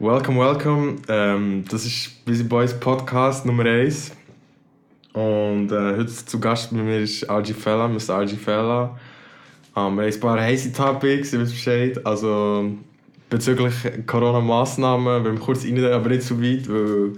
[0.00, 0.94] Welcome, welcome.
[1.08, 4.12] Ähm, das ist Busy Boys Podcast Nummer 1.
[5.12, 8.20] Und äh, heute zu Gast bei mir ist RG Fella, Mr.
[8.20, 8.96] RG Fella.
[9.74, 12.06] Ähm, wir haben ein paar heiße Topics, ihr wisst Bescheid.
[12.06, 12.70] Also
[13.28, 13.74] bezüglich
[14.06, 17.14] Corona-Massnahmen, wir haben kurz rein, aber nicht so weit, weil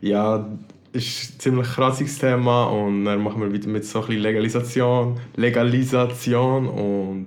[0.00, 0.44] ja,
[0.92, 5.20] ist ein ziemlich krasses Thema und dann machen wir wieder mit so ein bisschen Legalisation,
[5.36, 7.26] Legalisation und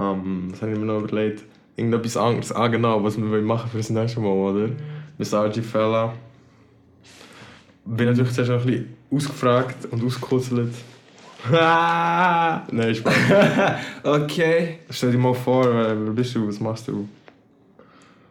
[0.00, 1.44] ähm, was habe ich mir noch überlegt?
[1.80, 4.68] Irgendetwas anderes, ah genau, was wir machen für das nächste Mal, oder?
[5.18, 6.12] RG Fella.
[7.86, 10.74] Bin natürlich zuerst noch ein bisschen ausgefragt und ausgekurzelt.
[11.50, 13.14] Nein, Spaß.
[14.02, 17.08] Okay, Stell dir mal vor, wer bist du, was machst du?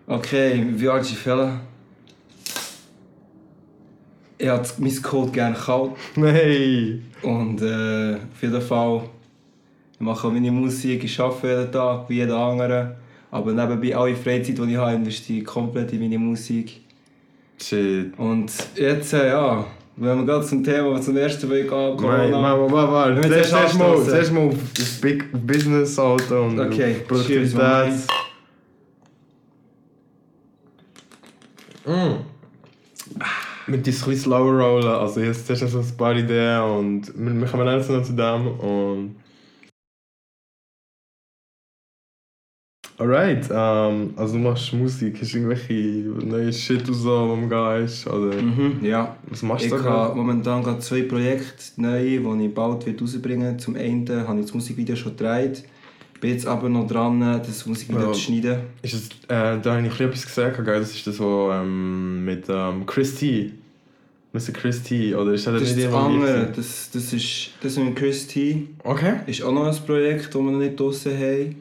[0.05, 1.59] okay, wie alt ist die Fälle?
[4.38, 7.03] Ich habe mein Code gerne kalt Nein!
[7.23, 9.02] und äh, auf jeden Fall
[9.94, 12.95] ich mache meine Musik, ich arbeite jeden Tag wie jeder andere.
[13.31, 16.81] Aber nebenbei alle Freizeit, die ich habe, investiere ich komplett in meine Musik.
[17.61, 18.17] Shit.
[18.17, 19.66] Und jetzt, äh, ja,
[19.97, 22.41] wenn wir gerade zum Thema, zum ersten Weg gehen, Corona.
[22.41, 23.44] warte, warte, warte.
[23.44, 27.94] Zuerst mal, zuerst mal auf das Big Business, Alter, und Okay, Produktivität.
[31.86, 32.16] Mm.
[33.67, 37.47] Mit diesem bisschen slower rollen, also jetzt zuerst noch so ein paar Ideen und wir,
[37.47, 39.16] kommen jetzt noch zu dem und...
[43.00, 45.73] Alright, ähm, also du machst Musik, hast du irgendwelche
[46.28, 49.16] neue Shit und so, wo man gehst, oder Mhm, ja.
[49.30, 49.83] was machst Ich du da?
[49.86, 53.58] habe momentan gerade zwei Projekte neu, die ich bald wird rausbringen werde.
[53.58, 55.64] Zum einen habe ich das Musikvideo schon gedreht.
[56.20, 58.11] Bin jetzt aber noch dran, das Musikvideo Ja.
[58.11, 58.58] zu schneiden.
[58.81, 60.80] Ist es, äh, da habe ich etwas gesagt, gell?
[60.81, 63.53] das ist das so ähm, mit ähm, Chris T.
[64.33, 64.52] Mr.
[64.53, 66.52] Chris T, oder ist das, Das nicht das andere.
[66.53, 68.67] Das, das ist das mit Chris T.
[68.83, 69.14] Okay.
[69.25, 71.55] ist auch noch ein Projekt, das wir noch nicht draussen haben.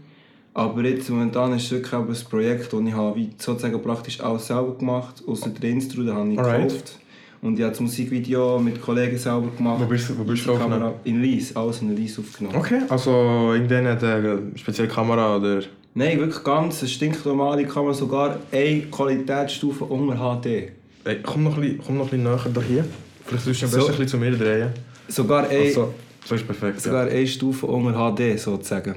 [0.58, 4.46] Aber jetzt momentan ist es wirklich eben ein Projekt, das ich habe, sozusagen praktisch alles
[4.48, 5.30] selber gemacht habe.
[5.30, 6.68] Außer der Intro, den habe ich Alright.
[6.68, 6.98] gekauft.
[7.40, 9.80] Und ich habe das Musikvideo mit Kollegen selber gemacht.
[9.80, 10.94] Wo bist du- wo bist du aufgenommen?
[11.04, 12.56] In Lies, alles in Lies aufgenommen.
[12.58, 15.60] Okay, also irgendwann hat er eine spezielle Kamera oder...
[15.94, 20.72] Nein, wirklich ganz eine stinknormale Kamera, sogar eine Qualitätsstufe unter HD.
[21.04, 22.84] Ey, komm, noch ein bisschen, komm noch ein bisschen näher hier.
[23.24, 23.76] Vielleicht sollst du am So.
[23.78, 24.68] besten ein bisschen zu mir drehen.
[25.06, 25.94] Sogar eine, Also,
[26.24, 26.80] so ist perfekt.
[26.80, 28.96] sogar eine Stufe unter HD sozusagen.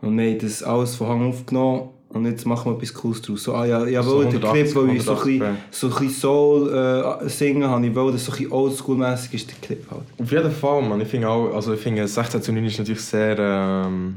[0.00, 3.42] Und wir haben das alles von Hang aufgenommen und jetzt machen wir etwas Cooles draus.
[3.42, 5.86] So, ah, ja, ja, So den Clip, 180, weil ich so ein 180 bisschen, so
[5.86, 9.90] ein bisschen Soul äh, singen habe, ich wollte, dass so ein oldschool-mässig ist der Clip
[9.90, 10.02] halt.
[10.18, 11.00] Auf jeden Fall, man.
[11.00, 14.16] Ich finde auch, also ich finde 16 zu 9 ist natürlich sehr, ähm,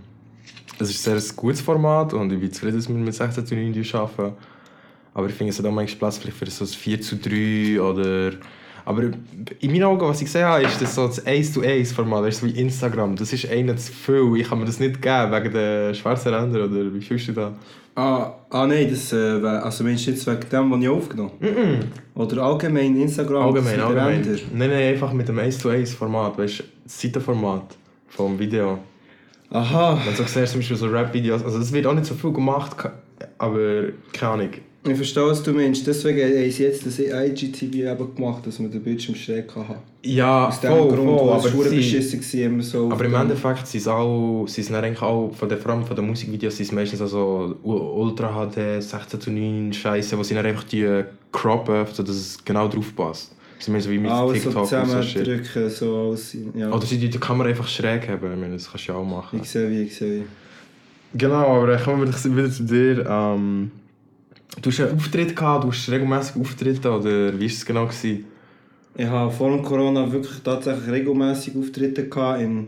[0.80, 3.56] es ist sehr ein gutes Format und ich bin zufrieden, dass wir mit 16 zu
[3.56, 4.36] 9 arbeiten.
[5.14, 7.82] Aber ich finde, es hat auch manchmal Platz vielleicht für so ein 4 zu 3
[7.82, 8.32] oder...
[8.86, 11.92] Aber in meinen Augen, was ich gesehen habe, ist das so das 1 zu 1
[11.92, 13.16] Format, das ist so wie Instagram.
[13.16, 14.38] Das ist einer zu viel.
[14.38, 17.54] Ich kann mir das nicht geben, wegen der schwarzen Ränder oder wie fühlst du da?
[17.96, 21.80] Ah, ah nein, das, äh, also meinst du jetzt wegen dem, was ich aufgenommen habe?
[22.16, 23.48] Oder allgemein Instagram?
[23.48, 24.22] Allgemein, das allgemein.
[24.54, 27.76] Nein, nein, einfach mit dem 1 zu 1 Format, weißt du, das Seitenformat
[28.08, 28.80] vom Video.
[29.50, 32.32] Aha, Wenn du siehst, zum Beispiel so Rap-Videos, also es wird auch nicht so viel
[32.32, 32.78] gemacht,
[33.38, 34.50] aber keine Ahnung.
[34.84, 35.86] Ich verstehe, was du meinst.
[35.86, 39.76] Deswegen haben sie jetzt das IGTV eben gemacht, dass man den Bildschirm schräg haben kann.
[40.04, 42.92] Ja, Aus dem voll, Grund, voll, aber, es sie, beschissen war, immer so.
[42.92, 45.96] aber im Endeffekt sind es auch, sie sind eigentlich auch, von der, vor allem von
[45.96, 50.46] den Musikvideos, sind es meistens also Ultra HD, 16 zu 9 Scheiße, wo sie dann
[50.48, 53.36] einfach die croppen, sodass es genau drauf passt.
[53.60, 55.24] Sie meinen so wie mit Alles so TikTok und so shit.
[55.24, 56.38] zusammendrücken, so alles.
[56.56, 56.72] Ja.
[56.72, 59.06] Oder sie die die Kamera einfach schräg haben, ich meine, das kannst du ja auch
[59.06, 59.40] machen.
[59.44, 60.24] Ich sehe wie, ich sehe wie.
[61.14, 63.06] Genau, aber kommen wir wieder wieder zu dir.
[63.08, 63.70] Ähm,
[64.62, 67.86] du hast einen Auftritt gehabt, du hast regelmäßig Auftritte, oder wie war es genau?
[67.86, 68.26] Gewesen?
[68.96, 72.42] Ich habe vor dem Corona wirklich tatsächlich regelmäßig Auftritte gehabt.
[72.42, 72.68] In,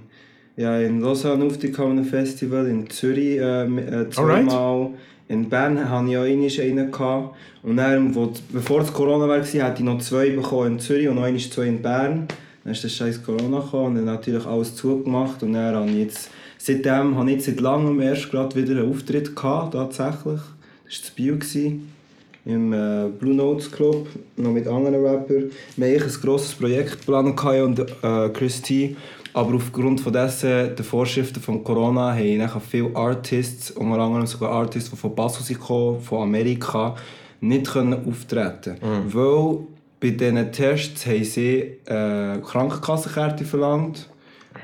[0.56, 4.92] ja, in Lausanne Auftritt an einem Festival, in Zürich äh, äh, zweimal.
[5.28, 6.92] In Bern hatte ich auch einen.
[6.92, 7.36] Gehabt.
[7.64, 11.16] Und dann, wo, bevor es Corona war, hatte ich noch zwei bekommen in Zürich und
[11.16, 12.28] noch einmal zwei in Bern.
[12.64, 15.44] Dann ist das scheiß Corona gekommen und dann natürlich alles zugemacht.
[15.44, 18.92] Und dann habe ich jetzt, seitdem habe ich jetzt seit langem erst gerade wieder einen
[18.92, 20.40] Auftritt gehabt, tatsächlich.
[21.02, 21.36] Das Bio.
[21.36, 21.92] Gewesen
[22.46, 25.50] im äh, Blue Notes Club, noch mit anderen Rappern.
[25.78, 28.96] Wir hatten ein grosses Projekt geplant und äh, Chris T.
[29.34, 34.52] Aber aufgrund von dessen, der Vorschriften von Corona haben nachher viele Artists, unter anderem sogar
[34.52, 36.96] Artists, die von Basel sind gekommen, von Amerika,
[37.40, 38.76] nicht können auftreten
[39.08, 39.60] Weil
[40.00, 44.10] bei diesen Tests haben sie äh, Krankenkassenkarte verlangt.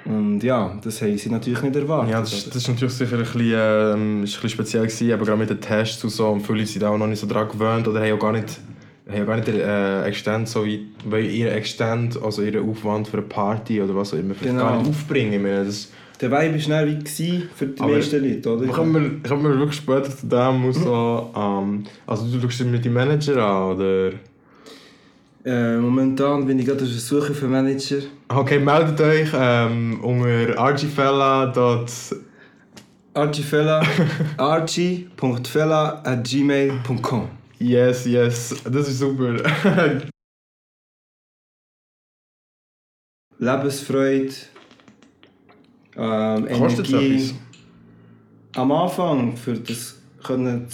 [0.06, 2.12] Und ja, das haben sie natürlich nicht erwartet.
[2.12, 5.12] Ja, das, ist- das ist natürlich sicher ein bisschen, ähm, ist ein bisschen speziell gewesen,
[5.14, 7.48] aber gerade mit den Tests und so, und viele sind auch noch nicht so daran
[7.50, 8.60] gewöhnt oder haben auch gar nicht,
[9.10, 13.08] haben auch gar nicht den äh, Extent, so wie, weil ihr Extent, also ihren Aufwand
[13.08, 14.62] für eine Party oder was auch immer, Genau.
[14.62, 15.34] gar nicht aufbringen.
[15.34, 15.90] Ich meine, das
[16.22, 18.68] der Vibe war dann wie für die Aber meisten Leute, oder?
[18.68, 22.92] Kommen wir, kommen wir wirklich später zu dem so, ähm, also du schaust mit dem
[22.92, 24.12] Manager an, oder?
[25.50, 28.02] Äh, momentan bin ich gerade auf der Suche für Manager.
[28.28, 31.52] Okay, meldet euch ähm, unter argifella.
[33.16, 33.82] argifella
[34.38, 39.38] argi.fella at gmail.com Yes, yes, das ist super.
[43.40, 44.36] Lebensfreude,
[45.98, 47.34] ähm, Energie.
[48.56, 50.68] Am Anfang für das können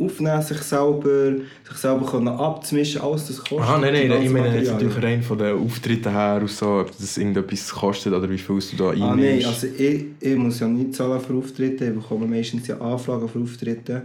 [0.00, 1.32] aufnehmen, sich selber,
[1.68, 3.60] sich selber können abzumischen, alles das kostet.
[3.60, 7.18] Ah, nein, nein, ich meine jetzt natürlich rein von den Auftritten her, so, ob das
[7.18, 9.04] irgendetwas kostet oder wie viel du da einnimmst.
[9.04, 12.78] Ah nein, also ich, ich muss ja nicht zahlen für Auftritte, ich bekomme meistens ja
[12.78, 14.02] Anfragen für Auftritte.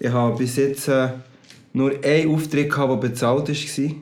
[0.00, 1.10] Ich habe bis jetzt äh,
[1.72, 3.94] nur einen Auftritt, gehabt, der bezahlt war.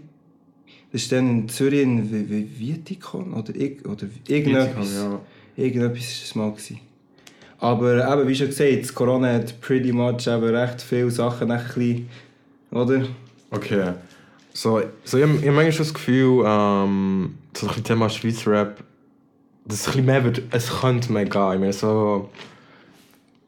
[0.90, 4.94] Das war dann in Zürich in Vietikon oder, oder irgendetwas.
[4.94, 5.20] Ja.
[5.56, 6.50] Irgendetwas war es mal.
[6.52, 6.87] Gewesen.
[7.60, 12.08] Aber eben, wie schon gesagt, Corona hat pretty much eben recht viele Sachen ein bisschen,
[12.70, 13.02] oder?
[13.50, 13.92] Okay.
[14.52, 18.82] So, so ich, ich habe manchmal das Gefühl, ähm, so ein Thema Schweizer Rap,
[19.64, 21.52] dass es ein mehr wird, es könnte mehr gehen.
[21.54, 22.30] Ich meine, so...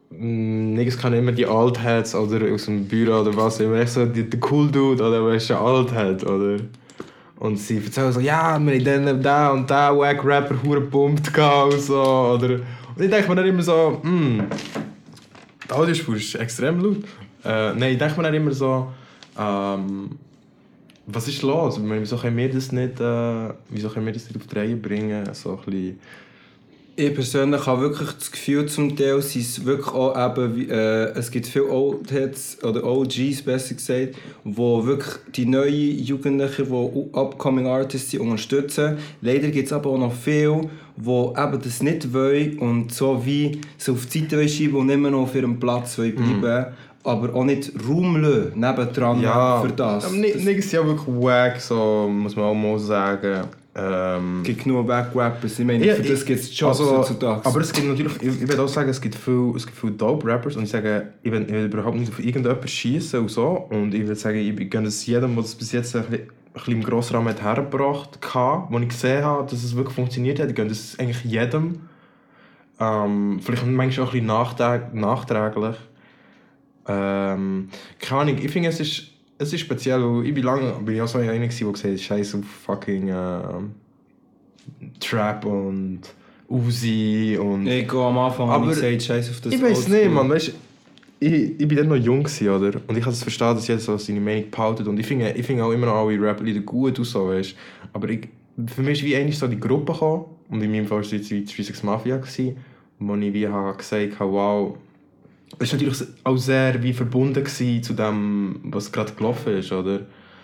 [0.09, 4.05] Mm, Niggas kann immer die Altheads oder aus dem Büro oder was, immer echt so
[4.05, 6.57] der cool Dude oder weißt du, Althead oder...
[7.39, 11.35] Und sie erzählen so, ja, wir haben dann da und da Wack Rapper hure pumpt
[11.37, 12.01] und so,
[12.35, 12.59] oder...
[12.95, 14.43] Und ich denke mir dann immer so, hm,
[15.67, 17.03] die Audiospur ist extrem laut.
[17.43, 18.91] Äh, nein, ich denke mir dann immer so,
[19.37, 20.17] ähm,
[21.07, 21.79] was ist los?
[21.81, 25.33] Wieso können wir das nicht, äh, wieso können wir das nicht auf die Reihe bringen?
[25.33, 25.99] So ein bisschen
[26.95, 31.31] ich persönlich habe wirklich das Gefühl, zum Teil sind es wirklich auch eben, äh, es
[31.31, 38.11] gibt viele Oldheads oder OGs, besser gesagt, die wirklich die neuen Jugendlichen, die upcoming Artists
[38.11, 38.97] sind, unterstützen.
[39.21, 43.61] Leider gibt es aber auch noch viele, die eben das nicht wollen und so wie
[43.77, 46.65] so auf die Seite schieben und immer noch auf ihrem Platz wollen bleiben wollen.
[46.65, 47.07] Mm.
[47.07, 50.11] Aber auch nicht Raum lassen, nebendran ja, für das.
[50.11, 53.47] Nichts ist ja wirklich wack, so muss man auch mal sagen.
[53.73, 57.45] Ähm, es gibt genug Back-Rappers, ich meine, ja, für das gibt es Jobs also, heutzutage.
[57.45, 60.57] Aber es gibt natürlich, ich, ich würde auch sagen, es gibt viele, es viele Dope-Rappers
[60.57, 63.47] und ich sage, ich will, ich will überhaupt nicht auf irgendjemanden schießen und so.
[63.69, 66.53] Und ich würde sagen, ich gönne es jedem, der es bis jetzt ein bisschen, ein
[66.53, 70.49] bisschen im Grossrahmen hat hergebracht hat, wo ich gesehen habe, dass es wirklich funktioniert hat.
[70.49, 71.79] Ich gönne das eigentlich jedem.
[72.77, 75.75] Ähm, vielleicht manchmal auch ein bisschen nachträglich.
[76.87, 77.69] Ähm,
[77.99, 79.11] keine Ahnung, ich finde, es ist
[79.41, 81.99] es ist speziell, weil ich bin lange bin ich auch so einer, der gesagt hat,
[81.99, 83.41] scheiß auf fucking äh,
[84.99, 86.01] Trap und
[86.47, 87.65] Uzi und...
[87.65, 90.53] Ich gehe am Anfang aber ich gesagt, scheiß auf das Ich weiß nicht, man, weißt
[91.19, 92.81] ich, ich bin dann noch jung gewesen, oder?
[92.87, 94.87] Und ich kann es verstehen, dass jeder so seine Meinung behaltet.
[94.87, 97.55] Und ich finde, ich finde auch immer noch alle Rap-Lieder gut und so, weißt?
[97.93, 98.27] Aber ich,
[98.65, 100.25] für mich ist wie eigentlich so die Gruppe gekommen.
[100.49, 102.57] Und in meinem Fall war es die 36 Mafia, gewesen,
[102.97, 104.77] wo ich wie habe gesagt habe, wow,
[105.59, 110.01] es war natürlich auch sehr wie verbunden zu dem, was gerade gelaufen ist, oder?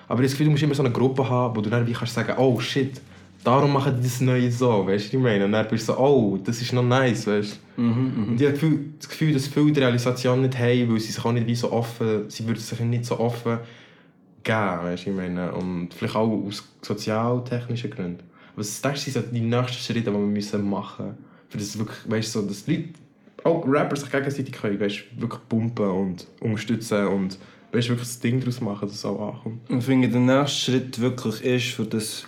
[0.07, 1.93] Aber ich das Gefühl, du musst immer so eine Gruppe haben, wo du dann wie
[1.93, 3.01] kannst sagen, oh shit,
[3.43, 5.45] darum machen die das Neue so, weißt du, ich meine?
[5.45, 7.81] Und dann bist du so, oh, das ist noch nice, weißt du?
[7.81, 8.27] Mhm, mhm.
[8.29, 11.31] Und ich habe das Gefühl, dass viele die Realisation nicht haben, weil sie sich auch
[11.31, 13.59] nicht wie so offen, sie würden sich nicht so offen
[14.43, 15.51] geben, weißt du, ich meine?
[15.53, 18.23] Und vielleicht auch aus sozialtechnischen Gründen.
[18.55, 21.17] Was denkst du, sind die nächsten Schritte, die wir müssen machen müssen,
[21.49, 22.89] für das wirklich, weißt du, so, dass die Leute
[23.43, 27.37] auch Rapper sich gegenseitig können, weißt, wirklich pumpen und unterstützen und
[27.71, 29.61] weißt, wirklich das Ding daraus machen, dass es auch ankommt.
[29.69, 32.25] Ich finde, der nächste Schritt wirklich ist, für das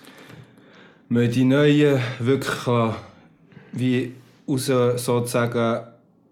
[1.08, 2.94] man die Neuen wirklich
[3.72, 4.14] wie
[4.48, 5.88] raus, sozusagen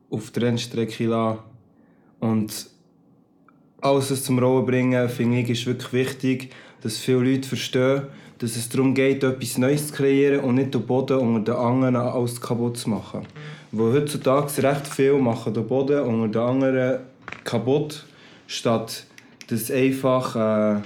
[0.10, 1.40] auf die Rennstrecke lassen
[2.20, 2.70] und
[3.82, 8.04] alles zum Rollen bringen, finde ich, ist wirklich wichtig, dass viele Leute verstehen,
[8.40, 11.96] dass es darum geht, etwas Neues zu kreieren und nicht den Boden unter den anderen
[11.96, 13.26] alles kaputt zu machen.
[13.72, 17.00] Weil heutzutage recht viel machen den Boden unter den anderen
[17.44, 18.06] kaputt,
[18.48, 19.04] statt
[19.48, 20.82] dass einfach äh,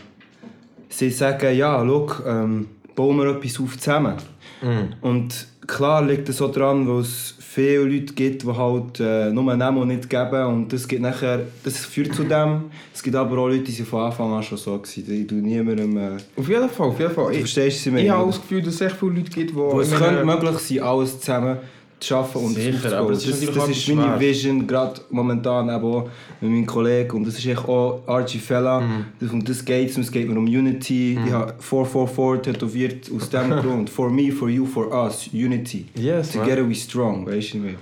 [0.89, 4.15] sie sagen, ja, schau, ähm, bauen wir etwas auf zusammen.
[4.61, 5.05] Mm.
[5.05, 9.55] Und klar liegt es so dran, weil es viele Leute gibt, die halt äh, nur
[9.55, 12.65] nehmen und nicht geben und das, gibt nachher, das führt zu dem.
[12.93, 15.97] Es gibt aber auch Leute, die von Anfang an schon so waren, die du niemandem...
[15.97, 17.31] Äh, auf jeden Fall, auf jeden Fall.
[17.33, 18.03] Du verstehst sie mir.
[18.03, 19.79] Ich habe das Gefühl, dass es echt viele Leute gibt, wo...
[19.81, 21.57] es könnte möglich sein, alles zusammen
[22.01, 26.09] zu arbeiten und Sicher, aber das, das, ist, das ist meine Vision, gerade momentan auch
[26.41, 27.17] mit meinem Kollegen.
[27.17, 28.81] Und das ist echt auch Archie Fella.
[28.81, 29.05] Mhm.
[29.19, 29.97] Das, um das geht es.
[29.97, 31.17] Es geht mir um Unity.
[31.19, 31.27] Mhm.
[31.27, 33.89] Ich habe 444 tätowiert aus dem Grund.
[33.89, 35.29] For me, for you, for us.
[35.31, 35.85] Unity.
[35.95, 36.71] Yes, Together man.
[36.71, 37.25] we strong.
[37.25, 37.77] Weißt du nicht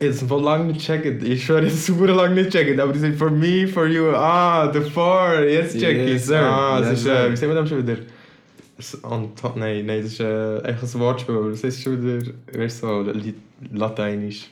[0.00, 1.24] Jetzt voll lange nicht checken.
[1.24, 2.78] Ich schwöre, jetzt super lange nicht checken.
[2.80, 4.08] Aber die sind for me, for you.
[4.08, 5.44] Ah, the four.
[5.44, 6.36] Jetzt check yes, ich.
[6.36, 7.98] Ah, das yes, ist, äh, wie sehen wir das schon wieder?
[9.56, 11.50] Nein, nein, das ist äh, einfach ein Wortspiel.
[11.50, 13.12] Das ist schon wieder, weißt du, so,
[13.72, 14.50] Lateinisch.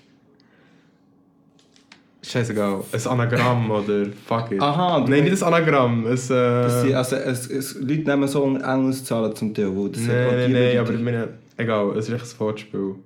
[2.23, 4.61] Scheißegal, ein Anagramm oder fuck it.
[4.61, 6.07] Aha, Nein, nicht ein Anagramm.
[6.07, 6.95] Ein, äh...
[6.95, 9.75] also, es, es, Leute nehmen so Englischzahlen zum Teil.
[9.75, 12.97] Wo das nein, nein, nein, aber ich meine, egal, es ist echt ein Wortspiel.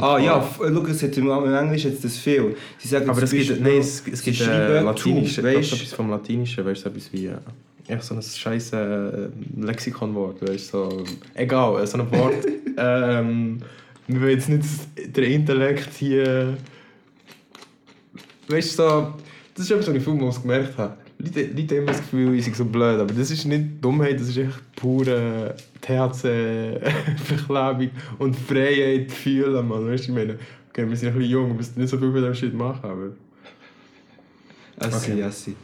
[0.00, 2.56] Ah ja, schau, es hat im, Englisch jetzt das viel.
[2.78, 6.64] Sie sagen, aber es gibt, nein, es, es gibt äh, Latinisch, weißt, etwas vom Latinischen,
[6.64, 7.26] weißt du, etwas wie...
[7.26, 7.36] Äh,
[7.88, 11.04] echt so ein scheiß äh, Lexikonwort, weißt du, so,
[11.34, 13.60] egal, so ein Wort, ähm,
[14.06, 16.56] wir wollen jetzt nicht den Intellekt hier
[18.48, 19.14] weißt du, so,
[19.54, 20.96] das ist etwas, was ich viel gemerkt habe.
[21.18, 24.20] Leute, Leute haben immer das Gefühl, ich sei so blöd, aber das ist nicht Dummheit,
[24.20, 29.88] das ist echt pure THC-Verklebung und Freiheit fühlen, man.
[29.88, 30.38] Weißt du, ich meine,
[30.70, 32.88] okay, wir sind ein bisschen jung, wir müssen nicht so viel von dem Shit machen,
[32.88, 33.08] aber...
[34.78, 35.22] Assi, okay.
[35.24, 35.56] assi.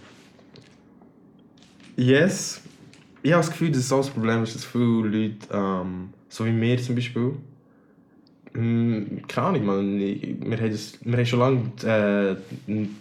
[1.97, 2.61] Yes.
[3.23, 6.77] Ich habe das Gefühl, dass das Problem ist, dass viele Leute, ähm, so wie mir
[6.79, 7.33] zum Beispiel,
[8.53, 9.99] hm, keine Ahnung, man.
[9.99, 12.37] Wir haben, das, wir haben schon lange äh,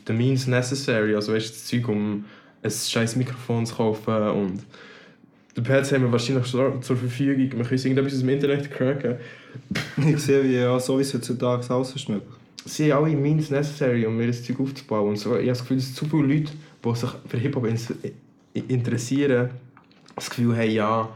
[0.08, 2.26] the means necessary, also weißt, das Zeug, um
[2.64, 4.64] ein scheiß Mikrofon zu kaufen und
[5.56, 7.38] den PC haben wir wahrscheinlich schon zur Verfügung.
[7.38, 9.18] Wir können irgendetwas aus dem Internet cracken.
[10.08, 12.26] ich sehe, wie ja, so wie es heutzutage ausschmeckt.
[12.66, 15.10] Sie haben alle means necessary, um mir das Zeug aufzubauen.
[15.10, 17.68] Und so, ich habe das Gefühl, dass zu viele Leute, die sich für Hip-Hop
[18.54, 19.50] interessieren,
[20.16, 21.10] das Gefühl haben, ja...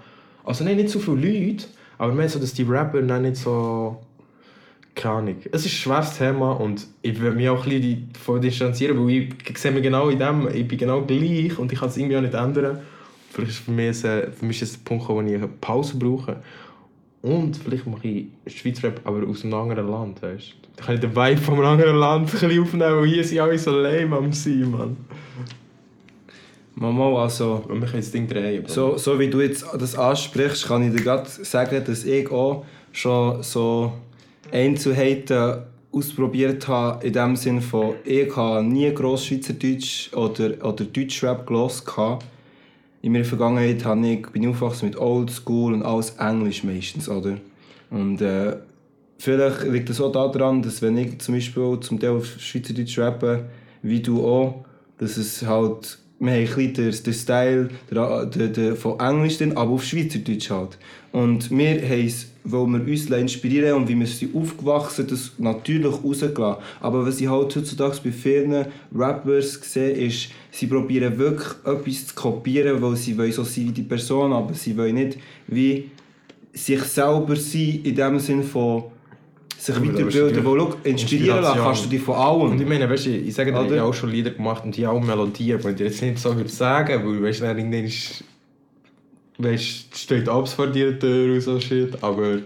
[0.43, 1.65] Also nein, nicht zu viele Leute,
[1.97, 3.97] aber mehr so, dass die Rapper dann nicht so
[4.97, 5.35] keine Ahnung.
[5.51, 9.29] Es ist ein schweres Thema und ich will mich auch ein bisschen davon distanzieren, weil
[9.47, 12.17] ich sehe mich genau in dem, ich bin genau gleich und ich kann es irgendwie
[12.17, 12.79] auch nicht ändern.
[13.29, 15.97] Vielleicht ist für mich, ein, für mich ist es ein Punkt, wo ich eine Pause
[15.97, 16.37] brauche.
[17.21, 20.67] Und vielleicht mache ich Schweizrap, aber aus einem anderen Land, weißt du.
[20.77, 23.39] Dann kann ich den Vibe von einem anderen Land ein bisschen aufnehmen, weil hier sind
[23.39, 24.97] alle so lame am sein, Mann.
[26.79, 27.63] Mama, also...
[27.67, 28.63] Und wir können das Ding drehen.
[28.67, 32.65] So, so wie du jetzt das ansprichst, kann ich dir gerade sagen, dass ich auch
[32.91, 33.93] schon so
[34.51, 41.47] Einzelheiten ausprobiert habe, in dem Sinne von, ich habe nie gross Schweizerdeutsch oder, oder Deutschrap
[41.47, 42.19] gelesen.
[43.01, 47.37] In meiner Vergangenheit habe ich, bin ich aufgewachsen mit Oldschool und alles Englisch meistens, oder?
[47.89, 48.55] Und äh,
[49.17, 53.45] vielleicht liegt es auch daran, dass wenn ich zum Beispiel zum Teil auf Schweizerdeutsch rappe,
[53.81, 54.65] wie du auch,
[54.99, 59.55] dass es halt wir haben ein bisschen den, Style der, der, der, von Englisch, drin,
[59.55, 60.77] aber auf Schweizerdeutsch halt.
[61.11, 65.93] Und wir haben es, weil wir uns inspirieren und wie wir sind aufgewachsen das natürlich
[66.03, 66.63] rausgelassen.
[66.79, 72.15] Aber was ich halt heutzutage bei vielen Rappers sehe, ist, sie probieren wirklich etwas zu
[72.15, 75.91] kopieren, weil sie wollen so sein wie die Person, aber sie wollen nicht wie
[76.53, 78.85] sich selber sein, in dem Sinne von
[79.67, 82.51] sich weiterbilden, wo schau, inspirieren lassen kannst du dich von allem.
[82.51, 84.87] Und ich meine, weißt, ich sage dir, ich habe auch schon Lieder gemacht und die
[84.87, 88.23] auch Melodien, aber ich jetzt nicht so würde sagen, weil weißt, dann irgendwann ist,
[89.37, 92.39] weißt, steht Abs vor dir Tür und so shit, aber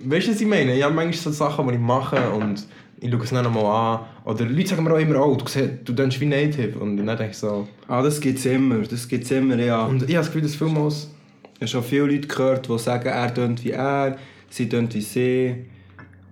[0.00, 0.76] weißt du, was ich meine?
[0.76, 2.66] Ich habe manchmal so Sachen, die ich mache und
[3.00, 4.00] ich schaue es dann nochmal an.
[4.24, 6.78] Oder Leute sagen mir auch immer, oh, du, siehst, du denkst wie Native.
[6.78, 7.68] Und dann denke ich so...
[7.86, 9.84] Ah, das gibt es immer, das gibt's immer, ja.
[9.84, 11.08] Und ich habe das Gefühl, dass vielmals...
[11.54, 14.16] Ich habe schon viele Leute gehört, die sagen, er tönt wie er,
[14.50, 15.54] sie tönt wie sie.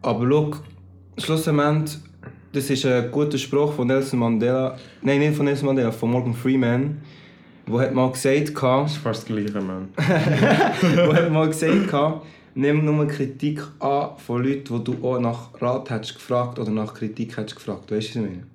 [0.06, 0.50] Aber schau,
[1.18, 1.98] schlussendlich,
[2.52, 4.78] das ist ein guter Spruch von Nelson Mandela.
[5.02, 6.98] Nein, nicht von Nelson Mandela, von Morgan Freeman.
[7.66, 9.88] Wo hat mal gesagt, das ist fast das gleiche, Mann.
[9.96, 11.92] wo hat mal gesagt,
[12.54, 16.94] nimm nur Kritik an von Leuten, die du auch nach Rat hättest gefragt oder nach
[16.94, 17.90] Kritik hättest gefragt.
[17.90, 18.46] Weißt du, was ich meine?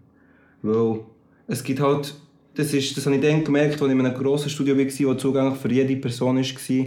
[0.61, 1.01] Weil
[1.47, 2.15] es gibt halt,
[2.55, 5.21] das, ist, das habe ich dann gemerkt, als ich in einem grossen Studio war, das
[5.21, 6.85] zugänglich für jede Person war,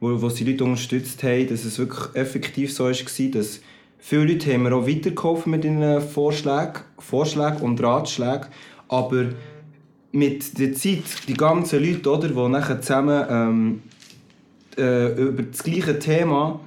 [0.00, 3.60] wo, wo sie Leute unterstützt haben, dass es wirklich effektiv so war, dass
[3.98, 8.46] Viele Leute haben mir auch weitergeholfen mit ihren Vorschlägen, Vorschlägen und Ratschlägen.
[8.88, 9.26] Aber
[10.12, 13.82] mit der Zeit, die ganzen Leute, oder, die nachher zusammen ähm,
[14.78, 16.60] äh, über das gleiche Thema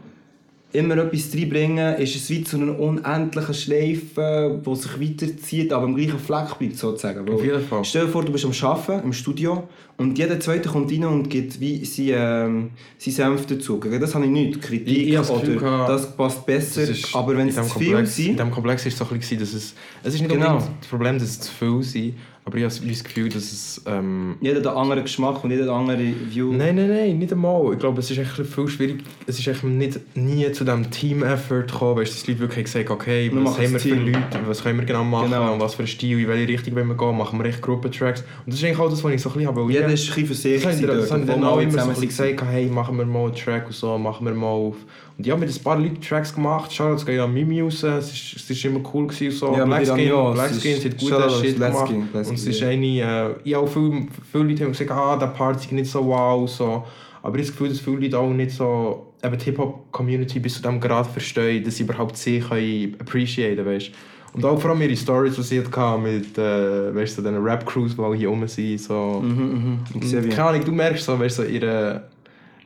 [0.73, 5.95] immer etwas reinbringen, ist es wie zu einer unendlichen Schleife, die sich weiterzieht, aber am
[5.95, 7.29] gleichen Fleck bleibt, sozusagen.
[7.29, 7.83] Auf jeden Fall.
[7.83, 11.29] Stell dir vor, du bist am Arbeiten, im Studio, und jeder Zweite kommt rein und
[11.29, 13.77] gibt wie sein, ähm, sein Senf dazu.
[13.77, 14.61] das habe ich nicht.
[14.61, 18.17] Kritik ich, ich oder gehabt, das passt besser, das aber wenn es zu viel ist...
[18.17, 19.75] In diesem Komplex war es so ein bisschen, dass es...
[20.03, 20.55] Es ist nicht genau.
[20.55, 23.81] das Problem, dass es zu viel sind, aber ich habe das Gefühl, dass es...
[23.85, 26.51] Ähm, jeder hat einen anderen Geschmack und jeder hat eine andere View.
[26.51, 27.73] Nein, nein, nein, nicht einmal.
[27.73, 29.03] Ich glaube, es ist echt viel schwierig.
[29.27, 32.89] Es ist echt nicht, nie zu diesem Team-Effort gekommen, weißt, dass die Leute wirklich gesagt
[32.89, 35.59] haben, okay, wir was haben wir für Leute, was können wir genau machen, genau.
[35.59, 38.21] was für einen Stil, in welche Richtung wollen wir gehen, machen wir echt Gruppentracks.
[38.21, 39.71] Und das ist eigentlich auch das, was ich so ein bisschen habe.
[39.71, 40.63] Jeder ist ein bisschen für sich.
[40.63, 43.67] Das haben, das haben dann auch immer so gesagt, hey, machen wir mal einen Track
[43.67, 44.75] und so, machen wir mal auf...
[45.17, 46.71] Und ja, mit ein paar Leuten Tracks gemacht.
[46.73, 47.83] Schau, es geht an Mimi raus.
[47.83, 49.07] Es war immer cool.
[49.07, 49.55] Gewesen, so.
[49.55, 51.93] Ja, Black Skin, Black Skin hat gute Shit gemacht.
[52.31, 55.57] Und es ist eine, äh, ich auch viele, viele Leute haben gesagt, ah, der Part
[55.61, 56.83] ist nicht so wow, so.
[57.23, 60.55] Aber ich habe das Gefühl, dass viele Leute auch nicht so, eben die Hip-Hop-Community bis
[60.55, 63.91] zu dem Grad verstehen, dass sie überhaupt sie können appreciaten, weißt
[64.33, 67.43] Und auch vor allem ihre Stories, die sie hatte mit, äh, weißt du, so diesen
[67.43, 69.21] Rap-Crews, die hier rum sind, so.
[69.23, 70.01] Mhm, mhm.
[70.23, 72.03] Wie- Keine Ahnung, du merkst so, weißt du, so ihre...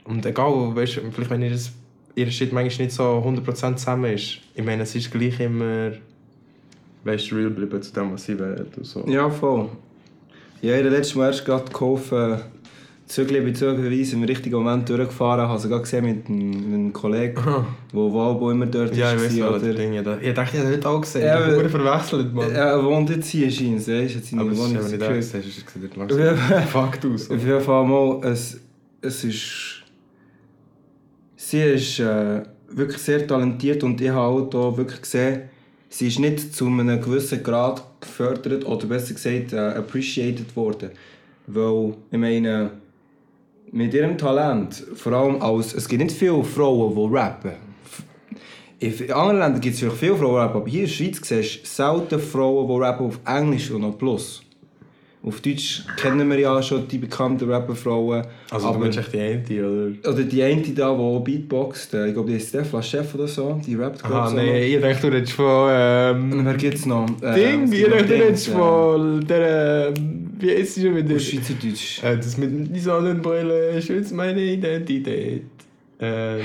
[0.05, 1.71] Und egal, weißt du, vielleicht wenn ihr das
[2.17, 4.37] ihr Shit manchmal nicht so 100% zusammen ist.
[4.53, 5.91] Ich meine, es ist gleich immer,
[7.05, 8.65] weißt du, real bleiben zu dem, was sie wollen.
[8.81, 9.05] So.
[9.07, 9.69] Ja, voll.
[10.61, 12.39] Ja, ich habe letztes Mal erst gerade geholfen,
[13.07, 15.43] Zügel bei Zügelweise im richtigen Moment durchgefahren.
[15.45, 19.13] Ich habe sie gerade gesehen mit einem, mit einem Kollegen, der wo immer dort Ja,
[19.13, 20.07] ich weiß war, was das Ding ist.
[20.23, 21.21] Ich dachte, ich hätte heute auch gesehen.
[21.21, 22.51] Ja, ich habe aber- verwechselt, Mann.
[22.51, 23.87] Er wohnt jetzt hier, scheint es.
[23.87, 25.11] Weißt du, jetzt seine aber es ist Wohnung eben nicht gekriegt.
[25.11, 25.81] alles, hast
[26.11, 27.29] du gesagt, fucked aus.
[27.29, 28.59] Auf jeden Fall mal, es,
[29.01, 29.83] es ist...
[31.35, 35.41] Sie ist äh, wirklich sehr talentiert und ich habe auch da wirklich gesehen,
[35.97, 40.89] sie ist nicht zu einem gewissen Grad gefördert oder besser gesagt äh, appreciated worden.
[41.47, 42.71] Weil, ich meine,
[43.71, 45.73] mit ihrem Talent, vor allem als...
[45.73, 47.53] Es gibt nicht viele Frauen, die rappen.
[48.79, 51.19] In anderen Ländern gibt es vielleicht viele Frauen, die rappen, aber hier in der Schweiz
[51.23, 54.44] siehst du selten Frauen, die rappen auf Englisch und noch Plus.
[55.25, 58.27] Auf Deutsch kennen wir ja schon die bekannten Rapperfrauen.
[58.51, 60.13] Also du meinst echt die eine, oder?
[60.13, 63.59] Oder die eine da, die Beatboxt, äh, ich glaube die ist Stefla Chef oder so,
[63.65, 65.69] die rappt Ah, ich, nein, ich dachte, du redest von...
[65.71, 67.07] Ähm, wer gibt's noch?
[67.21, 69.93] Äh, Ding, es ich dachte, du redest von der...
[69.97, 71.19] ähm, Wie ist sie schon wieder?
[71.19, 72.03] Schweizerdeutsch.
[72.03, 75.43] Äh, das mit die Sonnenbrille schützt meine Identität.
[75.97, 76.37] Äh,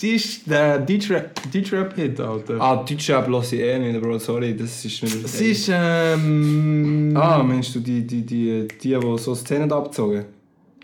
[0.00, 2.60] die ist der Deutschrap-Hit, Alter.
[2.60, 5.28] Ah, Deutsch rap lasse ich eh nicht, Bro, sorry, das ist nicht...
[5.28, 7.12] Sie ist, ähm...
[7.14, 10.24] Ah, meinst du die, die, die, die, die so Szenen abgezogen?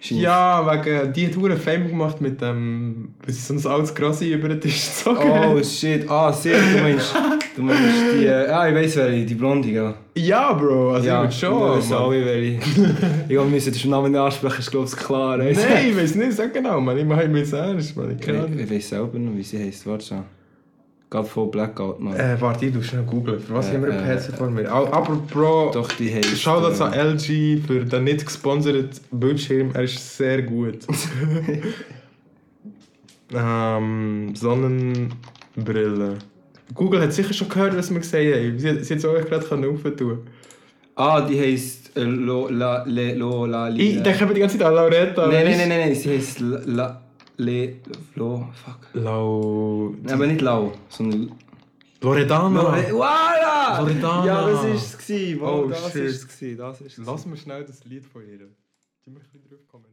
[0.01, 0.21] Scheint.
[0.21, 1.13] Ja, wegen...
[1.13, 3.15] Die hat hure Fame gemacht mit dem...
[3.25, 6.83] Wie sie so ein altes Grassi über den Tisch gezogen Oh shit, ah, sehr, du
[6.83, 7.15] meinst...
[7.57, 7.81] Du meinst
[8.13, 8.27] die...
[8.27, 9.95] Äh, ah, ich weiss wer, die Blonde, gell?
[10.15, 12.11] Ja, Bro, also ja, ich würde schon, Ich Mann.
[12.11, 12.61] welche.
[13.29, 15.39] Ich musste den Namen nicht ansprechen, ist glaube ich klar.
[15.39, 15.57] Nein,
[15.91, 16.99] ich weiß nicht, sag genau, man.
[16.99, 18.11] Ich mache mir ernst, man.
[18.19, 19.87] Ich Ich, ich weiß selber noch, wie sie heisst.
[19.87, 20.25] Warte schon.
[21.09, 22.15] Gerade voll Blackout, Mann.
[22.17, 23.41] Äh, warte, du schnell googeln.
[23.41, 24.71] Für was Äh, haben wir äh, ein PC vor mir?
[24.71, 25.71] Aber, Bro...
[25.73, 26.39] Doch, die heisst...
[26.39, 30.81] Shoutouts äh, an LG für den nicht gesponserten Bildschirm, er ist sehr gut.
[33.35, 36.19] ähm, Sonnenbrille.
[36.75, 38.59] Google hat sicher schon gehört, was wir gesehen haben.
[38.59, 40.19] Sie, sie hat es euch gerade aufentun
[40.95, 41.97] Ah, die heisst...
[41.97, 45.27] Äh, lo, la, le, lo, la, li, Ich denke die ganze Zeit an Lauretta.
[45.27, 47.03] Nein, nein, nein, nein, nein, sie heisst la,
[47.37, 47.77] le,
[48.15, 48.79] lo, fuck.
[48.95, 49.95] Lau...
[50.03, 51.33] Nein, aber nicht lau, sondern...
[52.03, 52.61] Loredana!
[52.63, 53.81] Lore- Voilà!
[53.81, 54.27] Loredana.
[54.27, 54.97] Ja, das war es.
[55.41, 56.57] Oh, das ist es.
[56.57, 56.99] Das ist.
[56.99, 58.47] Lass mir schnell das Lied von ihr.
[59.05, 59.86] Die möchte ich drauf kommentieren.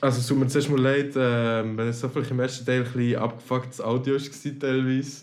[0.00, 2.84] Also es tut mir zuerst mal leid, ähm, wenn es so vielleicht im ersten Teil
[2.84, 5.22] ein bisschen abgefucktes Audio war teilweise.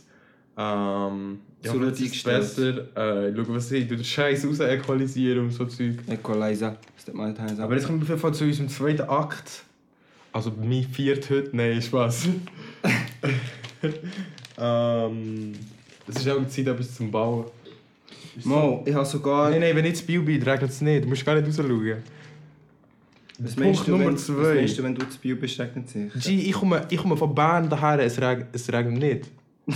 [0.57, 2.79] Ähm, ja, So ist es besser.
[2.95, 5.97] Äh, schau, was ich den Scheiß raus equalisieren und so Zeug.
[6.07, 6.77] Equalizer.
[6.95, 9.63] Das tut mir leid, Aber jetzt kommen wir auf jeden Fall zu unserem zweiten Akt.
[10.31, 12.27] Also mein viert heute, nein, Spaß.
[14.59, 15.53] ähm,
[16.07, 17.45] es ist auch Zeit, etwas zum Bauen.
[18.43, 19.49] Mo, ich habe sogar...
[19.49, 21.03] Nein, nein, wenn ich ins Bio bin, regnet es nicht.
[21.03, 22.03] Du musst gar nicht rausschauen.
[23.39, 24.55] Was Punkt Nummer wenn, was zwei.
[24.55, 26.23] meinst du, wenn du zu Bio bist, regnet es sich?
[26.23, 29.31] G, ich komme, ich komme von Bern daher, es, reg, es regnet nicht.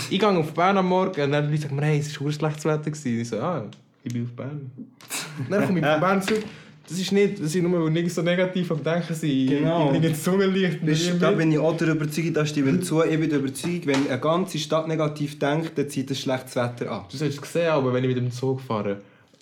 [0.10, 2.65] ich gehe auf Bern am Morgen und dann Leute sagen mir, hey, es war schlechtes
[2.65, 2.89] Wetter.
[2.89, 3.21] Gewesen.
[3.21, 3.65] Ich so, ah,
[4.04, 4.71] ich bin auf Bern.
[5.50, 6.43] dann komme ich von Bern zurück.
[6.88, 9.47] Das ist nicht, das ist nur, weil nicht so negativ am Denken sind.
[9.47, 9.86] Genau.
[9.86, 10.84] Ich bin nicht Sonnenlicht.
[10.84, 13.04] Bist, da bin ich auch der Überzeugung, da stimme ich zu.
[13.04, 16.91] Ich bin der Überzeugung, wenn eine ganze Stadt negativ denkt, dann zieht das schlechtes Wetter
[16.91, 17.06] an.
[17.10, 18.97] Du hast es gesehen, aber wenn ich mit dem Zug fahre.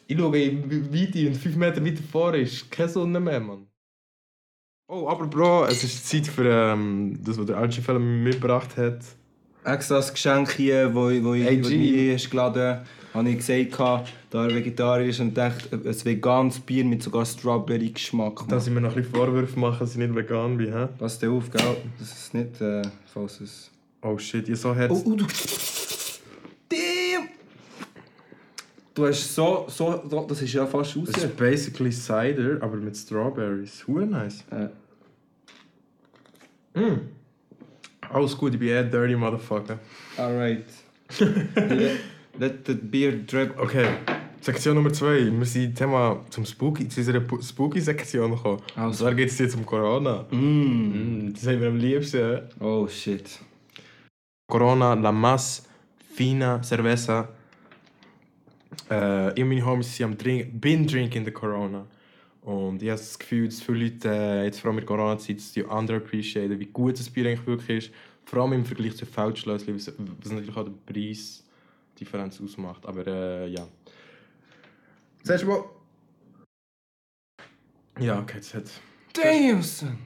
[0.06, 3.69] Ich schaue weiter und 5 Meter weiter vor ist keine Sonne mehr, Mann.
[4.92, 8.98] Oh, aber Bro, es ist Zeit für ähm, das, was der Archie Film mitgebracht hat.
[9.64, 12.80] Extra das Geschenk hier, wo, wo, ich- Hey, mir ist geladen
[13.14, 18.46] habe ich gesagt, da er Vegetarier ist und dachte, ein veganes Bier mit sogar Strawberry-Geschmack.
[18.48, 20.88] Da sie mir noch ein bisschen Vorwürfe machen, dass ich nicht vegan bin, hä?
[20.98, 21.78] Pass dir auf, gell?
[22.00, 22.82] Das ist nicht, äh,
[23.14, 23.70] falls es...
[24.02, 24.92] Oh shit, ihr so Herz.
[24.92, 25.26] Oh, oh, du...
[29.00, 31.08] Du hast so, so, so das ist ja fast raus.
[31.14, 33.88] Das ist basically Cider, aber mit Strawberries.
[33.88, 34.44] Hure nice.
[34.52, 34.68] Äh,
[36.76, 37.00] Mm.
[38.14, 39.80] Alles gut, ich bin eher dirty Motherfucker.
[40.18, 40.66] alright.
[41.20, 42.00] let,
[42.38, 43.58] let the beer drip.
[43.58, 43.88] Okay,
[44.42, 45.32] Sektion Nummer 2.
[45.32, 48.62] Wir sind Thema zum Spooky, zu unserer Spooky-Sektion gekommen.
[48.76, 49.04] Und Also.
[49.06, 50.26] zwar geht es jetzt um Corona.
[50.30, 50.36] Mm.
[51.28, 52.42] Mm, das haben wir am liebsten.
[52.60, 53.40] Oh shit.
[54.48, 55.64] Corona, la más
[56.14, 57.30] fina cerveza.
[58.90, 61.86] Äh, ich und meine Homies sind am Drink, bin drinking the Corona.
[62.42, 65.38] Und ich habe das Gefühl, dass viele Leute, äh, jetzt vor allem in der Corona-Zeit,
[65.56, 67.96] die under appreciaten, wie gut das Bier eigentlich wirklich ist.
[68.26, 72.86] Vor allem im Vergleich zu Feldschlösschen, was was natürlich auch die Preisdifferenz ausmacht.
[72.86, 73.68] Aber äh, ja.
[75.24, 75.64] Zuerst mal.
[78.00, 78.72] Ja, okay, jetzt hat.
[79.14, 79.60] Damn.
[79.60, 79.98] Ich habe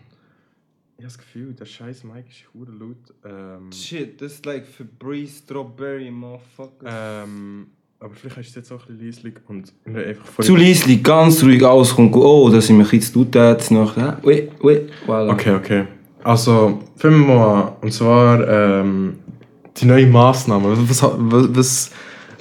[0.97, 3.13] das Gefühl, der scheiß Mike ist hure laut.
[3.25, 7.23] Ähm, Shit, das ist like Febreze Strawberry, motherfucker.
[7.23, 7.67] ähm,
[8.03, 10.43] aber vielleicht ist es jetzt auch ein bisschen leislich und einfach.
[10.43, 12.13] Zu leislich, ganz ruhig auskommen.
[12.13, 13.95] Oh, da sind wir ein zu laut jetzt noch.
[14.23, 15.31] Ui, ui, voilà.
[15.31, 15.83] Okay, okay.
[16.23, 17.71] Also, fangen wir mal an.
[17.81, 19.19] Und zwar ähm,
[19.77, 20.89] die neue Massnahmen.
[20.89, 21.91] Was, was, was,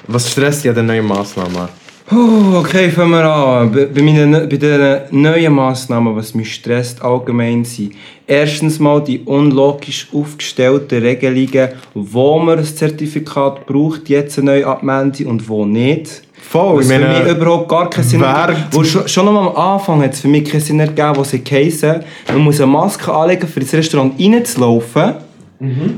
[0.08, 1.68] was stresst dich an den neuen Massnahmen?
[2.14, 3.72] Okay, fangen wir an.
[3.72, 7.94] Bei, meinen, bei den neuen Massnahmen, was mich stresst, allgemein sind.
[8.26, 15.48] Erstens mal die unlogisch aufgestellten Regelungen, wo man ein Zertifikat braucht, jetzt neu abmelden und
[15.48, 16.22] wo nicht.
[16.34, 18.66] Voll, Was ich für meine, mich überhaupt gar keinen Sinn ergibt.
[18.72, 22.04] Wo schon, schon am Anfang hat es für mich keinen Sinn ergeben, wo sie geheissen,
[22.28, 25.14] man muss eine Maske anlegen, für ins Restaurant reinzulaufen.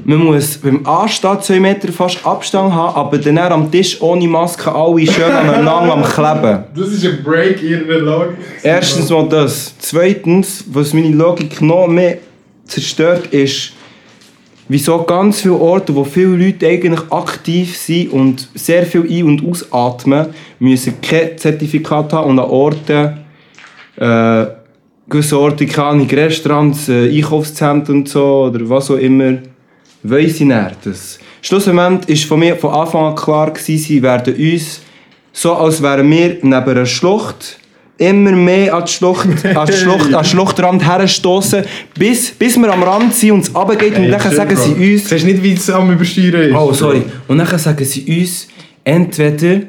[0.04, 4.70] Man muss beim Anstehen 2 Meter fast Abstand haben, aber dann am Tisch ohne Maske
[4.70, 6.64] alle schön aneinander am Kleben.
[6.76, 8.36] Das ist ein Break in der Logik.
[8.62, 9.74] Erstens mal das.
[9.78, 12.18] Zweitens, was meine Logik noch mehr
[12.66, 13.72] zerstört, ist,
[14.68, 19.48] wieso ganz viele Orte, wo viele Leute eigentlich aktiv sind und sehr viel ein- und
[19.48, 20.26] ausatmen,
[20.58, 23.18] müssen kein Zertifikat haben und an Orten,
[23.96, 24.46] äh,
[25.08, 29.38] gewisse Orte, keine Restaurants, äh, Einkaufszentren und so, oder was auch immer,
[30.04, 30.76] wollen sie nicht.
[30.84, 34.80] Das Schlussendlich war von mir von Anfang an klar, gewesen, sie werden uns,
[35.32, 37.58] so als wären wir neben einer Schlucht,
[37.98, 41.64] immer mehr an die Schlucht, an die Schlucht, an den Schluchtrand herstoßen,
[41.98, 45.08] bis, bis wir am Rand sind und es runtergeht und dann sagen sie uns...
[45.08, 46.54] Siehst du nicht, wie es am Übersteuern ist?
[46.54, 47.02] Oh, sorry.
[47.28, 48.48] Und dann sagen sie uns,
[48.82, 49.60] entweder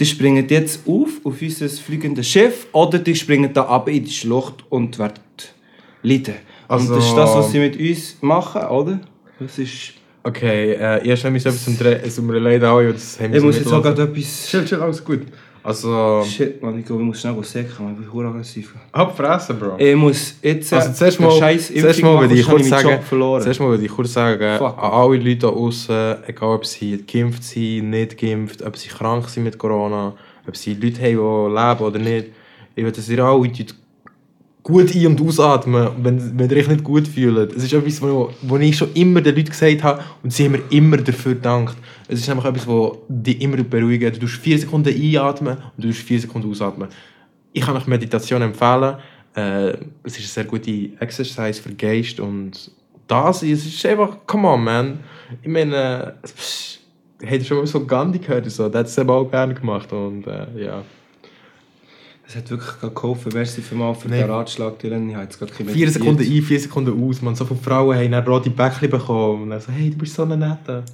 [0.00, 4.10] die springen jetzt auf, auf unser fliegendes Schiff, oder die springen da ab in die
[4.12, 5.14] Schlucht und werden
[6.02, 6.34] leiden.
[6.68, 9.00] Also- Und das ist das, was sie mit uns machen, oder?
[9.38, 9.94] Das ist...
[10.22, 12.00] Okay, äh, erst nämlich etwas zum Drehen.
[12.04, 14.48] Es tut mir leid, alle, das haben wir Ich muss jetzt auch gerade etwas...
[14.48, 15.22] Chill, chill, alles gut.
[15.62, 17.92] Also, Shit, man, ich glaube, ich muss schnell säcken, man.
[17.92, 18.74] ich bin verdammt aggressiv.
[18.92, 19.76] hab fressen, Bro.
[19.78, 20.72] Ich muss jetzt...
[20.72, 24.58] Also zuerst mal, zuerst mal würde ich kurz sagen, zuerst mal würde ich kurz sagen,
[24.58, 24.78] Fuck.
[24.78, 29.28] an alle Leute da außen, egal ob sie geimpft sind, nicht geimpft, ob sie krank
[29.28, 30.14] sind mit Corona,
[30.46, 32.26] ob sie Leute haben, die leben oder nicht,
[32.74, 33.74] ich will, dass ihr alle tut
[34.68, 37.54] gut ein- und ausatmen, wenn, wenn ihr euch nicht gut fühlt.
[37.54, 40.62] Es ist etwas, wo ich schon immer den Leuten gesagt habe und sie haben mir
[40.68, 41.76] immer dafür gedankt.
[42.06, 44.16] Es ist nämlich etwas, das dich immer beruhigt.
[44.16, 46.88] Du tust vier Sekunden einatmen und du tust vier Sekunden ausatmen.
[47.54, 48.96] Ich kann euch Meditation empfehlen.
[49.34, 49.70] Äh,
[50.02, 52.70] es ist eine sehr gute Exercise für Geist und
[53.06, 55.00] das ist, es ist einfach, come on, man.
[55.42, 56.78] Ich meine, pff,
[57.22, 58.50] habt ihr schon mal so Gandhi gehört?
[58.50, 58.68] So?
[58.68, 60.82] Der hat es eben auch gerne gemacht und äh, ja.
[62.30, 63.32] Es hat wirklich gerade geholfen.
[63.32, 64.20] Merci für mal für Nein.
[64.20, 65.08] den Ratschlag, Dylan.
[65.08, 67.22] Ich habe jetzt gerade Vier Sekunden ein, vier Sekunden aus.
[67.22, 69.44] Man, so viele Frauen haben dann rote Bäckchen bekommen.
[69.44, 70.84] Und dann so, hey, du bist so eine Nette.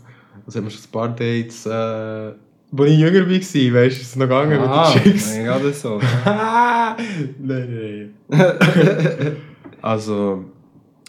[0.47, 2.35] Also haben wir schon ein paar Dates, äh,
[2.71, 5.37] wo ich jünger war, weißt du, ist es noch gegangen Ah, mit den Chicks.
[5.37, 6.01] ja, das so.
[6.25, 6.95] nein,
[7.41, 8.11] nein.
[9.83, 10.45] also,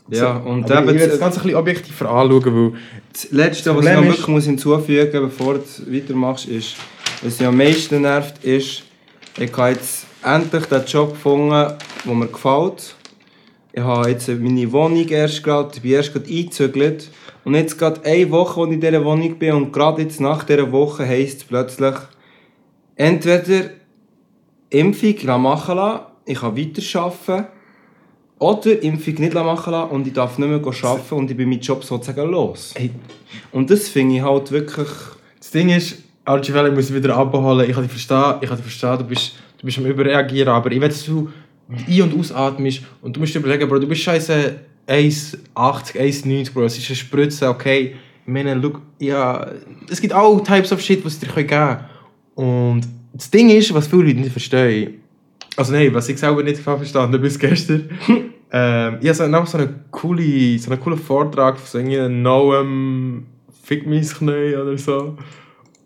[0.10, 2.80] Ja, so, und eben ich will das das- Ganze ein bisschen objektiv anschauen, weil
[3.14, 5.62] Das Letzte, was ich noch wirklich muss hinzufügen muss, bevor du
[5.94, 6.76] weitermachst, ist,
[7.24, 8.84] was mich am meisten nervt, ist,
[9.38, 12.96] ich habe jetzt endlich den Job gefunden, der mir gefällt.
[13.72, 17.12] Ich habe jetzt meine Wohnung erst gerade, ich bin erst gerade eingezügelt.
[17.44, 20.44] Und jetzt gerade eine Woche, als ich in dieser Wohnung bin, und gerade jetzt nach
[20.44, 21.96] dieser Woche heisst es plötzlich,
[22.96, 23.70] entweder
[24.70, 27.46] Impfung machen lassen, ich kann weiterarbeiten,
[28.40, 31.62] oder Impfung nicht machen lassen und ich darf nicht mehr arbeiten und ich bin meinen
[31.62, 32.74] Job sozusagen los.
[32.76, 32.92] hey,
[33.52, 34.90] Und das finde ich halt wirklich...
[35.38, 37.70] das Ding ist, Archie Valley muss ich wieder abholen.
[37.70, 40.72] Ich kann dich verstehen, ich kann dich verstehen, du bist, du bist am Überreagieren, aber
[40.72, 41.30] ich will, du
[41.70, 44.56] ein- und ausatmest und du musst überlegen, Bro, du bist scheiße
[44.88, 47.96] 1,80, 1,90, Bro, es ist eine Spritze, okay.
[48.26, 49.52] Ich meine, look, ja,
[49.90, 51.86] es gibt all Types of Shit, was es dir geben kann.
[52.36, 52.82] Und
[53.14, 54.96] das Ding ist, was viele Leute nicht verstehen,
[55.56, 57.90] also nein, was ich selber nicht verstanden habe bis gestern,
[58.52, 63.26] ähm, ich hatte noch so einen coolen, so einen coolen Vortrag von so einem Noam
[63.64, 65.18] Fick mein oder so.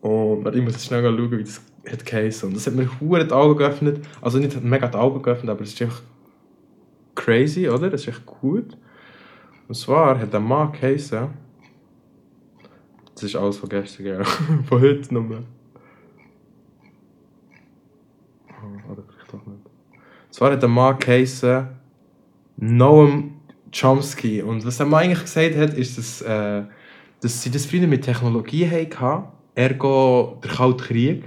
[0.01, 2.49] Und ich muss jetzt schnell schauen, wie das hat geheißen.
[2.49, 4.05] Und das hat mir hure die Augen geöffnet.
[4.21, 6.01] Also nicht mega die Augen geöffnet, aber es ist einfach
[7.15, 7.89] crazy, oder?
[7.89, 8.77] Das ist echt gut.
[9.67, 11.29] Und zwar hat der Mann geheißen.
[13.13, 14.23] Das ist alles von gestern, gell?
[14.67, 15.43] von heute nur.
[18.49, 19.65] Oh, Oder vielleicht doch nicht.
[19.65, 21.67] Und zwar hat der Mann geheißen
[22.57, 23.39] Noam
[23.71, 24.41] Chomsky.
[24.41, 26.63] Und was der Mann eigentlich gesagt hat, ist, dass, äh,
[27.21, 29.27] dass sie das früher mit Technologie hatten.
[29.55, 31.23] Ergo der Kalte Krieg.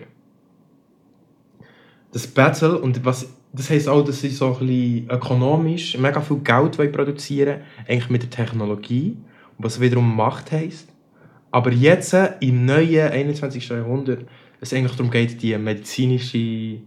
[2.12, 6.38] Das Battle und was, das heisst auch, dass sie so ein bisschen ökonomisch mega viel
[6.38, 9.16] Geld wollen produzieren eigentlich mit der Technologie,
[9.58, 10.88] was wiederum Macht heisst.
[11.50, 13.68] Aber jetzt im neuen 21.
[13.68, 14.26] Jahrhundert,
[14.60, 16.78] es eigentlich darum geht, die medizinische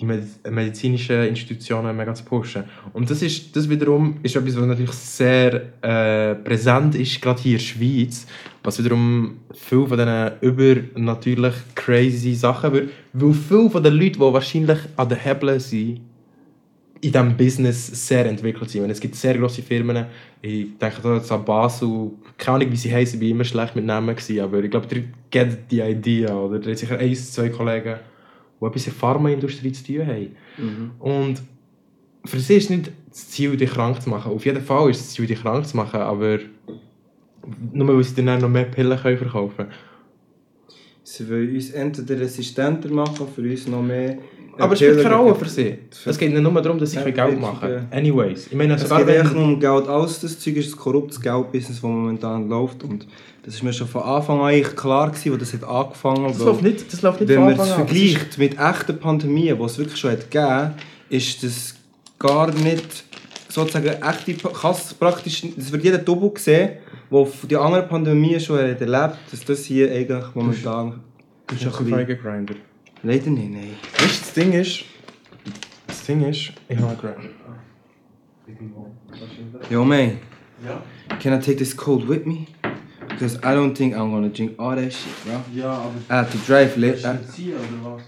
[0.00, 0.06] die
[0.50, 2.64] medizinischen Institutionen mega zu pushen.
[2.92, 7.52] Und das, ist, das wiederum ist etwas, was natürlich sehr äh, präsent ist, gerade hier
[7.52, 8.26] in der Schweiz,
[8.62, 14.20] was wiederum viele von diesen übernatürlich crazy Sachen wird, weil viele von den Leuten, die
[14.20, 16.00] wahrscheinlich an den Hebeln sind,
[17.02, 18.90] in diesem Business sehr entwickelt sind.
[18.90, 20.04] es gibt sehr grosse Firmen,
[20.42, 23.74] ich denke da jetzt an Basel, keine Ahnung wie sie heißen, ich war immer schlecht
[23.74, 26.58] mit Namen, gewesen, aber ich glaube, ihr kennt die Idee, oder?
[26.58, 27.96] Da sicher ein, zwei Kollegen,
[28.60, 30.36] die etwas in der Pharmaindustrie zu tun haben.
[30.58, 30.90] Mhm.
[30.98, 31.42] Und
[32.26, 34.32] für sie ist nicht das Ziel, dich krank zu machen.
[34.32, 36.38] Auf jeden Fall ist das Ziel, dich krank zu machen, aber
[37.72, 39.70] nur weil sie dann noch mehr Pillen können verkaufen können.
[41.02, 44.18] Sie wollen uns entweder resistenter machen, für uns noch mehr
[44.60, 45.78] aber es spielt keine Rolle für sie.
[46.04, 47.88] Es geht nicht nur darum, dass sie ja, Geld machen können.
[47.90, 48.48] Anyways.
[48.48, 49.88] Ich meine, es geht eigentlich nur um Geld.
[49.88, 52.82] Alles das Zeug ist ein korruptes Geldbusiness, das momentan läuft.
[52.84, 53.06] Und
[53.44, 56.34] das ist mir schon von Anfang an eigentlich klar gewesen, wo das hat angefangen hat.
[56.34, 59.78] Das läuft nicht, das läuft nicht Wenn man es vergleicht mit echten Pandemien, die es
[59.78, 60.72] wirklich schon hat gegeben
[61.08, 61.74] ist das
[62.20, 63.04] gar nicht
[63.48, 64.34] sozusagen echte,
[64.98, 66.70] praktisch, das wird jeder Double sehen,
[67.10, 71.00] der die anderen Pandemien schon erlebt dass das hier eigentlich momentan...
[71.46, 72.46] Du bist ein bisschen
[73.02, 73.70] Leider nicht, nein.
[73.98, 74.84] Weißt das Ding ist.
[75.86, 77.40] Das Ding ist, ich habe einen
[79.70, 80.18] Yo, man.
[80.64, 80.82] Ja?
[81.18, 82.46] Can I take this cold with me?
[83.08, 85.40] Because I don't think I'm gonna drink all that shit, bro.
[85.54, 85.94] Ja, aber.
[86.08, 87.02] I have to drive late.
[87.02, 88.02] Willst du ziehen oder was?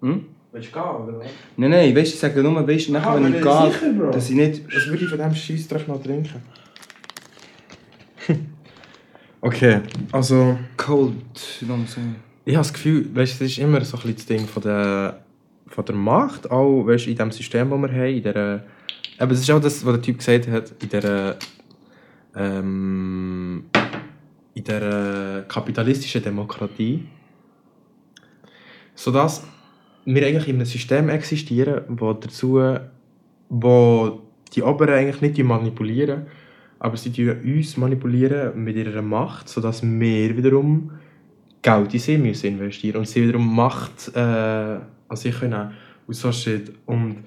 [0.00, 0.26] Hm?
[0.52, 1.26] Willst du gehen oder was?
[1.56, 4.36] Nein, nein, weißt du, ich sage nur, weißt du, nachher, wenn ich gehe, dass ich
[4.36, 4.62] nicht.
[4.74, 6.42] Was würde ich von diesem Scheißdreck noch trinken?
[9.40, 9.80] Okay,
[10.12, 10.58] also.
[10.76, 12.16] Cold, soll man sagen?
[12.46, 15.24] ich habe das Gefühl, weißt, das ist immer so ein das Ding von der,
[15.66, 18.64] von der Macht, auch weißt, in dem System, das wir haben, in der,
[19.18, 21.36] aber es ist auch das, was der Typ gesagt hat, in der,
[22.36, 23.64] ähm,
[24.54, 27.08] in der kapitalistischen Demokratie,
[28.94, 29.44] sodass
[30.04, 32.62] wir eigentlich in einem System existieren, wo dazu,
[33.48, 34.22] wo
[34.54, 36.26] die Oberen eigentlich nicht manipulieren,
[36.78, 40.90] aber sie uns manipulieren mit ihrer Macht, sodass wir wiederum
[41.62, 45.72] Geld in sie müssen investieren und sie wiederum Macht äh, an sich können
[46.06, 46.72] aus so Shit.
[46.86, 47.24] Und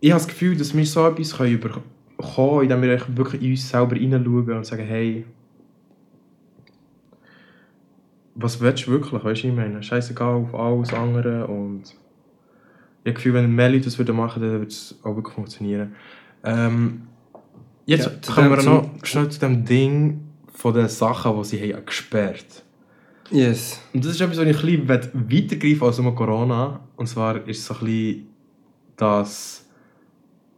[0.00, 3.68] ich habe das Gefühl, dass wir so etwas können bekommen, indem wir wirklich in uns
[3.68, 5.24] selber hineinschauen und sagen, hey,
[8.34, 9.24] was willst du wirklich?
[9.24, 11.82] Weißt du, ich meine, scheißegal auf alles andere und
[13.04, 15.34] ich habe das Gefühl, wenn mehr Leute das machen würden, dann würde es auch wirklich
[15.34, 15.94] funktionieren.
[16.42, 17.02] Ähm,
[17.86, 20.20] jetzt ja, kommen wir noch schnell zu dem Ding
[20.52, 22.46] von den Sachen, die sie haben gesperrt
[23.30, 23.36] haben.
[23.36, 23.80] Yes.
[23.92, 26.80] Und das ist etwas, was ich ein bisschen weitergreifen als nur Corona.
[26.96, 28.26] Und zwar ist es so ein bisschen,
[28.96, 29.60] dass...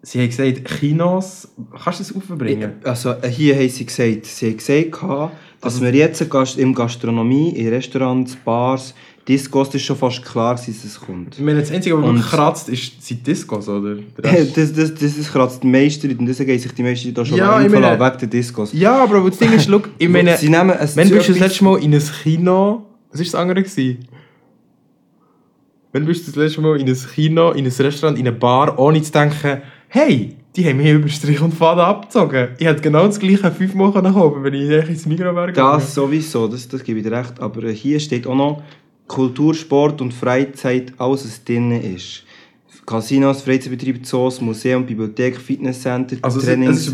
[0.03, 1.49] Sie haben gesagt, Kinos...
[1.83, 2.75] Kannst du das aufbringen?
[2.85, 6.21] Also hier haben sie gesagt, sie haben gesagt, dass wir jetzt
[6.59, 8.95] im Gastronomie, in Restaurants, Bars,
[9.27, 11.35] Discos, ist schon fast klar, dass es kommt.
[11.37, 13.97] Ich meine, das Einzige, was und kratzt, ist, sind Discos, oder?
[14.23, 17.39] das, das, das, das kratzt die meisten und deswegen gehen sich die meisten da schon
[17.39, 18.73] ja, mal wegen der Discos.
[18.73, 21.65] Ja, aber das Ding ist, look, ich meine, Sie nehmen wenn bist du das letzte
[21.65, 22.87] Mal in ein Kino...
[23.11, 23.63] Was war das andere?
[23.63, 24.07] Gewesen?
[25.93, 28.79] Wenn bist du das letzte Mal in ein Kino, in ein Restaurant, in eine Bar,
[28.79, 32.49] ohne zu denken, hey, die haben mich über Strich und Faden abgezogen.
[32.59, 35.53] Ich hätte genau das gleiche fünfmal kaufen wenn ich ins Mikro wäre.
[35.53, 37.39] Das sowieso, das, das gebe ich dir recht.
[37.41, 38.63] Aber hier steht auch noch,
[39.07, 42.25] Kultur, Sport und Freizeit, alles was drin ist.
[42.87, 46.89] Casinos, Freizeitbetriebe, Zoos, Museum, Bibliothek, Fitnesscenter, also Trainings,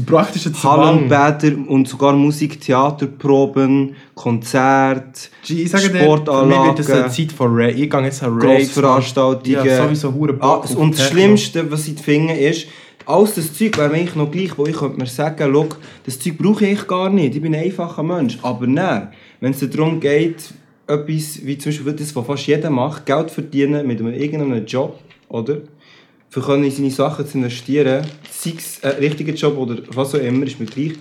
[0.63, 6.51] Hallenbäder und sogar Musik, Theaterproben, Konzerte, Sportanlagen.
[6.51, 7.73] Dir, wird das eine Zeit von Rave.
[7.73, 8.57] Ich gehe jetzt an Rave.
[8.57, 9.67] Grossveranstaltungen.
[9.67, 12.69] Ja, sowieso hure ah, Und das Schlimmste, was ich finde, ist,
[13.07, 16.39] alles das Zeug wäre eigentlich noch gleich, wo ich könnte mir sagen, Look, das Zeug
[16.39, 18.39] brauche ich gar nicht, ich bin ein einfacher Mensch.
[18.43, 19.09] Aber nein,
[19.41, 20.53] wenn es darum geht,
[20.87, 24.99] etwas, wie zum Beispiel das, was fast jeder macht, Geld verdienen mit einem irgendeinem Job,
[25.29, 25.59] oder?
[26.29, 30.19] Für können in seine Sachen zu investieren, sei es ein richtiger Job oder was auch
[30.19, 30.93] immer, ist mir gleich.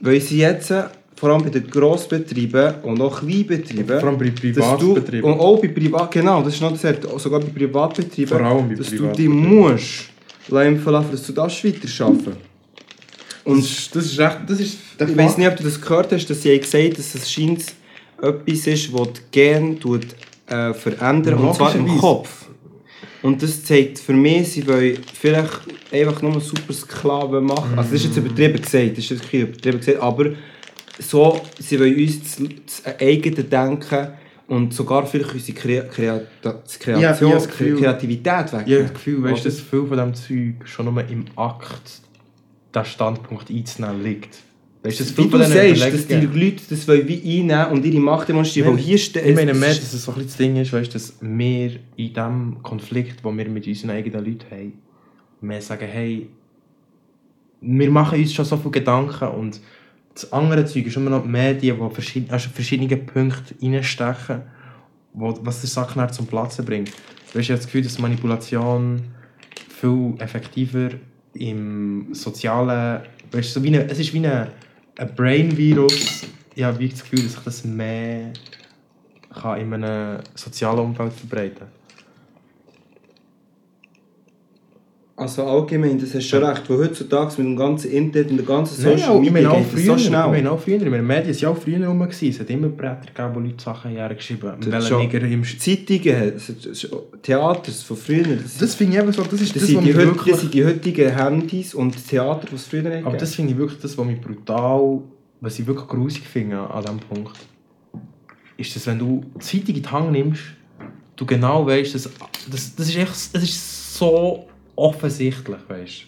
[0.00, 0.72] Weil sie jetzt,
[1.16, 5.30] vor allem bei den Grossbetrieben und auch Kleinbetrieben, vor allem bei Privatbetrieben.
[5.30, 8.74] und auch bei Privat, genau, das ist noch das, sogar bei Privatbetrieben, vor allem bei
[8.76, 10.09] dass du dich musst,
[10.56, 12.36] empfehlen, dass du das weiterarbeiten
[13.44, 16.12] Und das ist, das ist echt, das ist ich weiß nicht, ob du das gehört
[16.12, 17.64] hast, dass sie gesagt haben, dass es scheint
[18.20, 20.06] etwas ist, das die Gene tut,
[20.46, 22.46] äh, verändern und zwar im Kopf.
[23.22, 25.60] Und das zeigt für mich, sie wollen vielleicht
[25.92, 27.78] einfach nur super Sklaven machen.
[27.78, 30.30] Also das ist jetzt übertrieben gesagt, das ist jetzt übertrieben gesagt, aber
[30.98, 34.08] so, sie wollen uns das, das eigene Denken
[34.50, 38.64] und sogar vielleicht unsere Kre Kreation, ja, Gefühl, Kreativität weg.
[38.66, 42.00] Ich habe das Gefühl, weißt, dass viel von diesem Zeug schon nur im Akt
[42.74, 44.38] der Standpunkt einzunehmen liegt.
[44.82, 48.28] Weißt du, wie du sagst, dass die Leute das wollen wie einnehmen und ihre Macht
[48.28, 48.72] demonstrieren.
[48.72, 51.14] Weil hier steht, ich meine mehr, dass es so ein das Ding ist, weißt, dass
[51.20, 54.72] wir in diesem Konflikt, den wir mit unseren eigenen Leuten haben,
[55.42, 56.28] mehr sagen, hey,
[57.60, 59.60] wir machen uns schon so viele Gedanken und
[60.22, 64.42] das andere Zeug ist immer noch die Medien, die verschiedene, also verschiedene Punkte reinstechen,
[65.12, 66.92] wo, was der Sache zum Platzen bringt.
[67.32, 69.02] Du hast ja das Gefühl, dass Manipulation
[69.68, 70.90] viel effektiver
[71.34, 74.48] im sozialen, weißt, so wie eine, es ist wie eine
[74.98, 78.32] ein Brain-Virus, ich habe das Gefühl, dass sich das mehr
[79.58, 81.79] in einem sozialen Umfeld verbreiten kann.
[85.20, 88.46] Also allgemein, das hast du schon recht, weil heutzutage mit dem ganzen Internet und der
[88.46, 90.24] ganzen Social Nein, Media geht früher, so schnell.
[90.24, 93.04] Ich meine auch früher, in den Medien ja auch früher rum, es hat immer Bretter
[93.04, 94.62] gegeben, wo Leute Sachen hergeschrieben haben.
[95.58, 96.32] Zeitungen,
[97.20, 98.36] Theaters von früher.
[98.42, 100.32] Das, das finde ich eben so, das ist das, das, sind die, wirklich...
[100.32, 103.04] das sind die heutigen Handys und Theater, die es früher hatten.
[103.04, 105.02] Aber das finde ich wirklich das, was mich brutal,
[105.42, 107.38] was ich wirklich grusig finde an diesem Punkt,
[108.56, 110.42] ist, dass wenn du die Zeitung in die Hand nimmst,
[111.16, 112.08] du genau weißt, dass,
[112.50, 116.06] das, das ist echt, das ist so offensichtlich, weißt,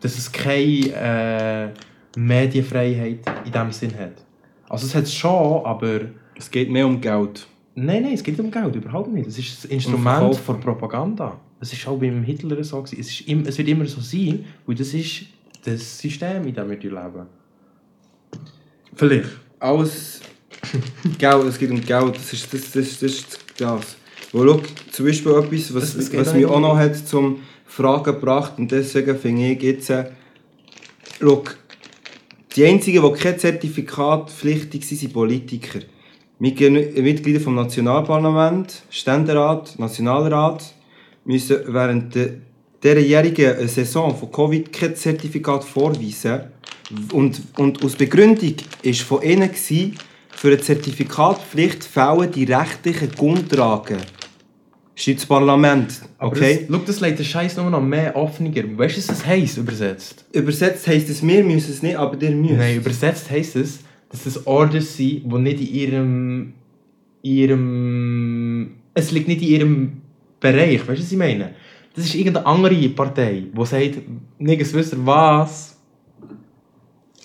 [0.00, 1.72] dass es keine
[2.14, 4.24] äh, Medienfreiheit in diesem Sinn hat.
[4.68, 6.00] Also es hat es schon, aber...
[6.34, 7.46] Es geht mehr um Geld.
[7.74, 9.28] Nein, nein, es geht um Geld, überhaupt nicht.
[9.28, 11.38] Es ist ein Instrument von Propaganda.
[11.60, 12.82] Es ist auch beim Hitler so.
[12.82, 15.26] Es, ist, es wird immer so sein, weil das ist
[15.64, 17.26] das System, in dem wir leben.
[18.94, 19.30] Vielleicht.
[19.58, 20.20] Alles
[21.18, 22.72] Geld, es geht um Geld, das ist das.
[22.72, 23.96] das, das, das.
[24.32, 24.60] Wo, schau,
[24.92, 27.40] zum Beispiel etwas, was, es was mich auch noch hat zum
[27.76, 30.06] Fragen gebracht und deswegen finde ich jetzt, äh,
[32.56, 35.80] die einzigen, die kein Zertifikat pflichtig sind, sind Politiker.
[36.38, 40.74] Mitglieder vom Nationalparlament, Ständerat, Nationalrat
[41.26, 42.30] müssen während der
[42.82, 46.44] derjährigen Saison von Covid kein Zertifikat vorweisen.
[47.12, 53.98] Und, und aus Begründung war von ihnen, für eine Zertifikatpflicht fehlen die rechtlichen Grundlagen
[54.96, 56.00] steht das Parlament.
[56.18, 56.66] Okay?
[56.68, 58.50] Aber das, das legt den Scheiß nur noch mehr offener.
[58.50, 60.24] Weißt du, was das heisst, übersetzt?
[60.32, 62.56] Übersetzt heisst es, wir müssen es nicht, aber der müsst.
[62.56, 66.52] Nein, übersetzt heisst es, dass es Orders sind, die nicht in ihrem.
[67.22, 68.70] ihrem.
[68.94, 69.92] Es liegt nicht in ihrem
[70.40, 70.80] Bereich.
[70.80, 71.54] Weißt du, was ich meine?
[71.94, 73.98] Das ist irgendeine andere Partei, die sagt,
[74.38, 75.76] nirgends wisst was.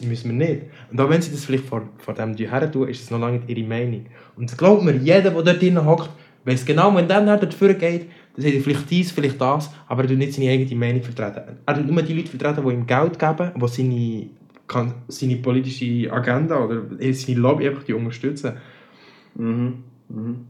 [0.02, 0.64] Müssen wir nicht.
[0.92, 3.40] Und auch wenn sie das vielleicht vor, vor dem her tun, ist es noch lange
[3.40, 4.06] nicht ihre Meinung.
[4.36, 6.10] Und glaubt mir, jeder, der dort drinnen hockt,
[6.44, 10.10] Weiss genau, wenn dann dafür geht, dann sagt er vielleicht dies, vielleicht das, aber er
[10.10, 11.58] tut nicht seine eigene Meinung vertreten.
[11.66, 14.30] Er tut nur die Leute vertreten, die ihm Geld geben, die seine,
[14.68, 18.54] kann, seine politische Agenda oder seine Lobby einfach die unterstützen.
[19.36, 19.84] Mhm.
[20.10, 20.46] Mhm.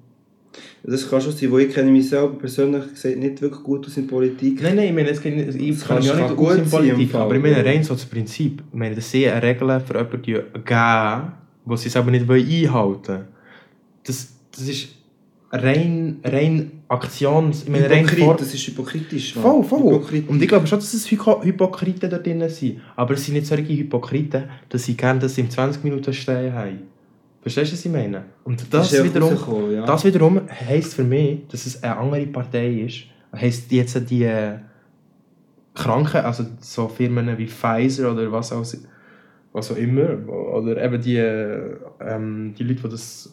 [0.84, 3.98] Das kann schon sein, wo ich kenne mich selber persönlich gesagt nicht wirklich gut aus
[3.98, 4.62] in Politik.
[4.62, 7.16] Nein, nein, ich meine, es kann, ich kann mich auch nicht gut aus in Politik,
[7.16, 8.62] aber ich meine rein so das Prinzip.
[8.72, 11.32] Ich meine, das sind Regeln für jemanden geben,
[11.66, 13.28] die sie selber nicht einhalten wollen.
[14.04, 14.90] Das, das ist
[15.52, 17.64] rein, rein Aktions...
[17.64, 18.36] Ich meine, rein vor...
[18.36, 19.34] das ist hypokritisch.
[19.34, 19.94] Voll, voll.
[19.94, 20.30] Hypokritisch.
[20.30, 22.82] Und ich glaube schon, dass es Hypokriten da drin sind.
[22.96, 26.80] Aber es sind nicht solche Hypokriten, dass sie gerne das in 20 Minuten stehen haben.
[27.42, 28.26] Verstehst du, was ich meine?
[28.44, 29.86] Und das, das wiederum, ja.
[29.86, 33.06] das wiederum heisst für mich, dass es eine andere Partei ist.
[33.36, 34.58] Heisst jetzt die äh,
[35.74, 38.66] Kranken, also so Firmen wie Pfizer oder was auch,
[39.54, 43.32] was auch immer, oder eben die, äh, ähm, die Leute, die das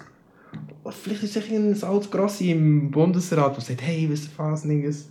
[1.03, 5.09] vielleicht ist es ein altes Grossi im Bundesrat, der sagt, hey, was, Niggas?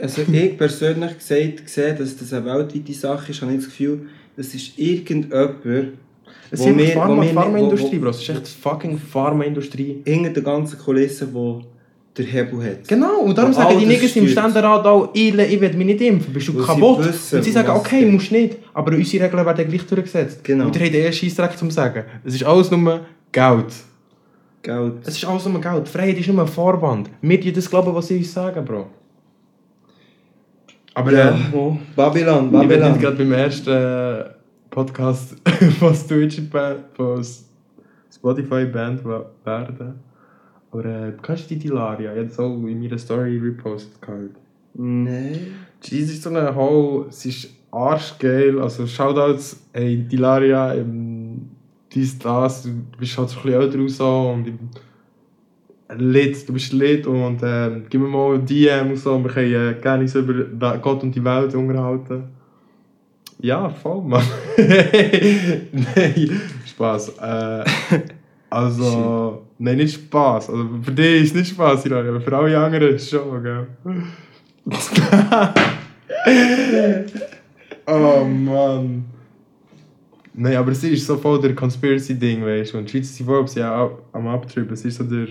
[0.00, 4.06] Also ich persönlich gesagt, sehe, dass das eine weltweite Sache ist, habe ich das Gefühl,
[4.36, 5.64] das ist irgendjemand,
[6.50, 8.10] es ist immer Pharma, Pharmaindustrie, Bro.
[8.10, 10.02] Es ist echt fucking Pharmaindustrie.
[10.04, 11.62] Hinter der ganzen Kulisse, wo
[12.16, 12.88] der Hebel hat.
[12.88, 16.32] Genau, und darum sagen die Niggas im Ständerat auch, ich, ich will mich nicht impfen,
[16.32, 17.06] bist du Weil kaputt?
[17.06, 20.44] Wissen, und sie sagen, okay, musst nicht, aber unsere Regeln werden gleich durchgesetzt.
[20.44, 20.66] Genau.
[20.66, 22.04] Und ihr habt eher Scheissdreck zum sagen.
[22.22, 23.00] Es ist alles nur
[23.32, 23.72] Geld.
[24.62, 25.06] Geld.
[25.06, 25.88] Es ist alles nur Geld.
[25.88, 27.10] Freiheit ist nur ein Vorwand.
[27.20, 28.86] Wir die das glauben, was sie uns sagen, Bro.
[30.94, 31.78] Aber ja, äh.
[31.96, 32.86] Babylon, Babylon.
[32.86, 34.24] Ich nicht gerade beim ersten äh,
[34.70, 35.36] Podcast
[35.78, 36.40] von Twitch
[36.94, 37.24] von
[38.14, 40.00] Spotify Band werden.
[40.70, 42.12] Aber äh, kennst du die Dilaria?
[42.12, 43.98] Ich habe das auch in meiner Story repostet.
[44.74, 45.54] Nein.
[45.80, 48.60] Sie ist so eine Ho, sie ist arschgeil.
[48.60, 51.11] Also Shoutouts, ey, Dilaria im
[51.94, 54.58] dies, das, du bist halt so ein bisschen älter raus und
[55.98, 59.74] lit, du bist lit und äh, gib mir mal DM und so wir können äh,
[59.80, 62.24] gerne uns über Gott und die Welt unterhalten.
[63.40, 64.22] Ja, voll, Mann.
[64.56, 67.08] nein, Spaß.
[67.18, 67.64] Äh,
[68.48, 70.50] also, nein, nicht Spaß.
[70.50, 73.66] Also für dich ist es nicht Spaß, aber für alle anderen schon, gell?
[77.86, 79.11] oh Mann.
[80.34, 82.78] Nein, aber es ist so voll der Conspiracy-Ding, weißt du.
[82.78, 84.72] Und die Schweizer sind voll, sie auch am Abtrüben.
[84.72, 85.26] Es ist so der.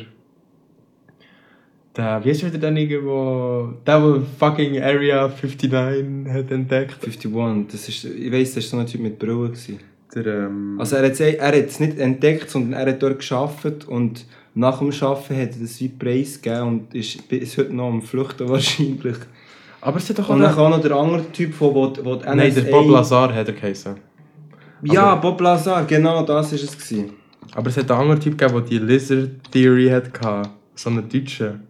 [1.95, 3.73] Der, wie ist wieder der Nigger, wo.
[3.85, 6.97] Der, der fucking Area 59 hat entdeckt?
[7.05, 9.47] 51, das ist, ich weiss, das war so ein Typ mit Brille.
[9.49, 9.79] Gewesen.
[10.15, 11.19] Der, ähm, Also er hat
[11.55, 15.79] es nicht entdeckt, sondern er hat dort geschafft und nach dem Arbeiten hat er das
[15.81, 19.17] wie Preis gegeben und ist bis heute noch am Flüchten wahrscheinlich.
[19.81, 20.33] aber es hat doch auch.
[20.35, 22.71] Und dann noch- auch noch der andere Typ, wo, wo, wo die Nein, der NSA
[22.71, 23.95] Bob Lazar hat er geheißen.
[24.83, 26.77] Ja, Aber- Bob Lazar, genau das war es.
[26.77, 27.13] Gewesen.
[27.53, 30.49] Aber es hat einen anderen Typ gegeben, der die Lizard Theory hatte.
[30.75, 31.61] So einen Deutschen.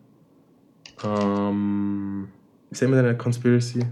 [1.04, 2.28] Ähm.
[2.70, 3.86] Wie sehen wir denn eine Conspiracy?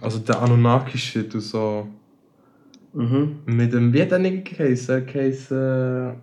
[0.00, 1.86] Also der Anunnaki-Shit und so.
[2.92, 3.38] Mhm.
[3.46, 5.06] Mit dem, wie hat der nicht geheißen?
[5.06, 6.14] Geheißen...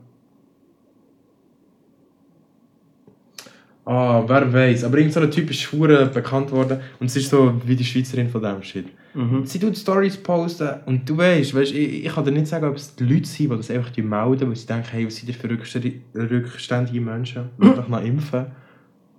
[3.91, 4.83] Ah, wer weiß.
[4.83, 7.83] Aber irgend so ein Typ ist schwur bekannt worden und es ist so wie die
[7.83, 8.85] Schweizerin von dem Shit.
[9.15, 9.43] Mhm.
[9.47, 12.75] Sie tut Stories posten und du weißt, weißt ich, ich kann dir nicht sagen, ob
[12.75, 15.29] es die Leute sind, die das einfach die melden, weil sie denken, hey, was sind
[15.29, 18.45] das für rückständige- Menschen, die einfach noch impfen,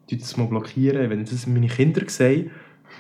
[0.08, 2.50] die das mal blockieren, wenn das meine Kinder sehen.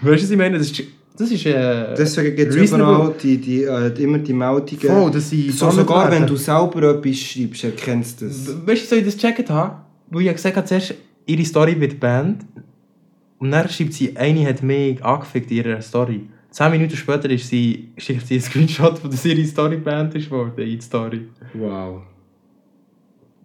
[0.00, 0.58] Weißt du, was ich meine?
[0.58, 0.82] Das ist,
[1.16, 2.94] das ist äh, Deswegen gibt es reasonable.
[2.96, 4.80] überall die, die, äh, immer die Meldungen.
[4.80, 6.26] voll, dass sie so, sogar wenn werden.
[6.26, 8.48] du selber etwas schreibst, erkennst du das.
[8.66, 9.82] Weißt du, soll ich das gecheckt haben?
[10.08, 10.94] Weil ich ja gesagt habe, zuerst
[11.26, 12.44] ihre Story wird banned.
[13.38, 16.28] Und dann schreibt sie, eine hat mich angefickt in ihrer Story.
[16.50, 20.30] Zehn Minuten später ist sie, schickt sie einen Screenshot, von dass ihre Story banned ist
[20.30, 21.28] worden, in die Story.
[21.54, 22.02] Wow.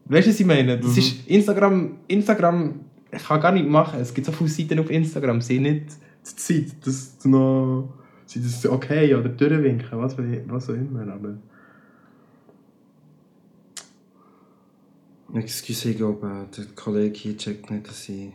[0.05, 0.77] Weißt du, was ich meine?
[0.77, 0.97] Das Mhm.
[0.97, 2.73] ist Instagram, Instagram,
[3.11, 3.99] ich kann gar nicht machen.
[4.01, 5.85] Es gibt so viele Seiten auf Instagram, sie nicht
[6.27, 7.93] die Zeit, das zu noch,
[8.25, 10.17] sie das okay oder durchwinken, was,
[10.47, 11.01] was auch immer.
[11.13, 11.37] Aber
[15.35, 18.29] Excuse, ich glaube, äh, der Kollege hier checkt nicht, dass ich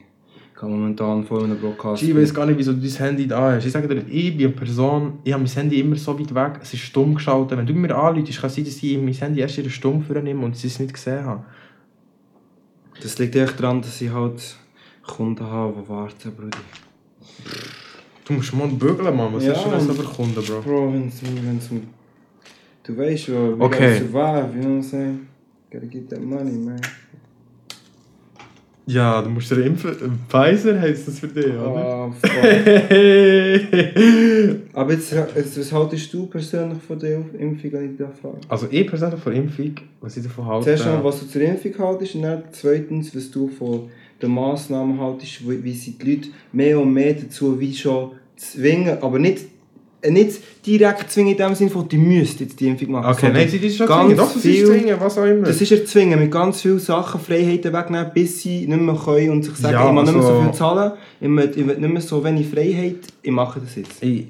[0.62, 3.64] momentan vor einem Broadcast ich weiß gar nicht, wieso du dein Handy da hast.
[3.64, 6.60] Ich sage dir, ich bin eine Person, ich habe mein Handy immer so weit weg,
[6.62, 7.56] es ist stumm geschaltet.
[7.56, 10.04] Wenn du mir anläutest, kann es sein, dass ich mein Handy erst in der Stunde
[10.04, 11.44] vornehme und sie es nicht gesehen habe.
[13.02, 14.56] Das liegt echt daran, dass ich halt
[15.06, 16.58] Kunden habe, die warten, Bruder.
[18.26, 19.32] Du musst mal bügeln, Mann.
[19.32, 20.60] Was Ja, hast du denn für Kunden, Bro?
[20.60, 21.70] Bro, wenn es wenn's.
[22.82, 23.98] Du weißt schon, we Okay.
[23.98, 25.29] survive, you know what I'm saying?
[25.70, 26.80] Gotta get that money, man.
[28.86, 30.18] Ja, du musst dir impfen.
[30.28, 32.08] Pfizer heisst das für dich, oder?
[32.08, 32.30] Oh, fuck.
[34.72, 38.38] Aber jetzt, jetzt, was haltest du persönlich von der Impfung, wenn ich da frage?
[38.48, 40.64] Also ich persönlich von Impfung, was ich davon halte...
[40.64, 43.90] Zuerst mal, was du zur Impfung haltest und dann zweitens, was du von
[44.20, 48.98] den Massnahmen haltest, wie, wie sie die Leute mehr und mehr dazu wie schon zwingen,
[49.00, 49.44] aber nicht,
[50.08, 53.12] nicht direkt zwingen in dem Sinne von, die müsst jetzt die Impfung machen.
[53.12, 54.16] Okay, nein, sie ist schon zwingen.
[54.16, 55.46] Doch, das viel- ist zwingen, was auch immer.
[55.46, 59.44] Das ist erzwingen, mit ganz vielen Sachen Freiheiten wegnehmen, bis sie nicht mehr können und
[59.44, 61.92] sich sagen, Ja, ich muss nicht mehr so also- viel zahlen, ich will, will nicht
[61.92, 64.02] mehr so wenig Freiheit, ich mache das jetzt.
[64.02, 64.26] Ich,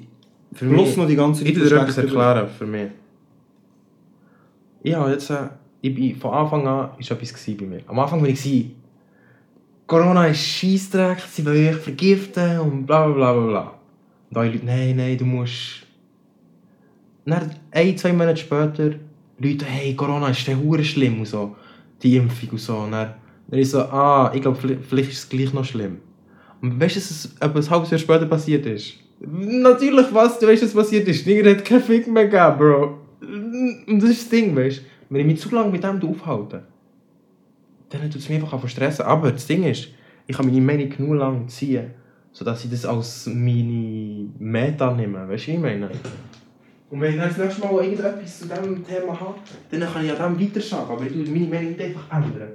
[0.53, 2.87] für Plus mich, noch die ganze ich will dir etwas erklären, für mich.
[4.83, 5.29] Ich habe jetzt...
[5.29, 5.35] Äh,
[5.83, 7.79] ich bin, von Anfang an war etwas bei mir.
[7.87, 8.65] Am Anfang war ich...
[9.87, 13.73] Corona ist Scheissdreck, sie wollen euch vergiften und bla bla bla bla bla.
[14.31, 15.85] Und alle Leute, nein, nein, du musst...
[17.25, 18.91] Dann, ein, zwei Monate später,
[19.37, 21.55] Leute, hey, Corona ist der hure schlimm und so.
[22.01, 22.77] Die Impfung und so.
[22.77, 23.13] Und dann,
[23.47, 25.97] dann ist so, ah, ich glaube, vielleicht, vielleicht ist es gleich noch schlimm.
[26.61, 28.95] Und weißt du, dass es ein halbes Jahr später passiert ist?
[29.19, 31.27] Natürlich, was, du weißt, was passiert ist.
[31.27, 32.97] Nigger hat keinen Fick mehr gegeben, Bro.
[33.87, 34.81] Und das ist das Ding, weißt du.
[35.09, 36.63] Wenn ich mich zu lange mit dem aufhalte,
[37.89, 39.05] dann tut es mich einfach stressen.
[39.05, 39.89] Aber das Ding ist,
[40.25, 41.91] ich kann meine Meinung genug lang ziehen,
[42.31, 45.27] sodass ich das als meine Meta nehme.
[45.27, 45.89] Weißt du, ich meine?
[46.89, 49.35] Und wenn ich das nächste Mal irgendetwas zu diesem Thema habe,
[49.69, 50.91] dann kann ich an dem weiterarbeiten.
[50.91, 52.51] Aber ich tue meine Meinung einfach ändern.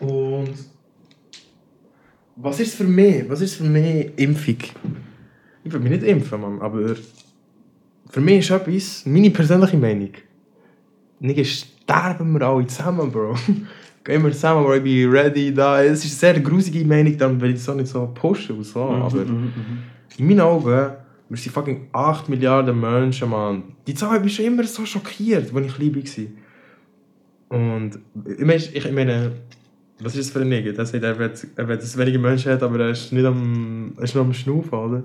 [0.00, 0.54] Und
[2.36, 3.28] was ist für mich?
[3.28, 4.58] Was ist für mich Impfung?
[5.64, 6.94] Ich will mich nicht impfen, Mann, aber
[8.10, 10.10] für mich ist etwas, meine persönliche Meinung.
[11.20, 13.36] Nicht sterben wir alle zusammen, Bro.
[14.04, 15.82] Gehen wir zusammen, Bro, ich bin ready, da.
[15.82, 18.64] Es ist eine sehr grusige Meinung, dann will ich es auch nicht so pushen und
[18.64, 19.52] so, aber Mhm,
[20.18, 20.90] in meinen Augen,
[21.28, 23.62] wir sind fucking 8 Milliarden Menschen, Mann.
[23.86, 25.94] Die Zahl mich schon immer so schockiert, als ich klein
[27.48, 27.58] war.
[27.58, 29.32] Und ich meine, ich meine
[30.00, 30.72] was ist das für ein Nigger?
[30.72, 33.92] Der sagt, er will, er will, dass weniger Menschen hat, aber er ist nicht am,
[33.96, 35.02] er ist noch am Schnaufen, oder?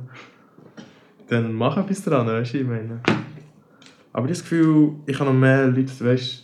[1.27, 3.01] Dann mach etwas dran, weißt du, ich meine.
[4.11, 6.43] Aber das Gefühl, ich habe noch mehr Leute, weißt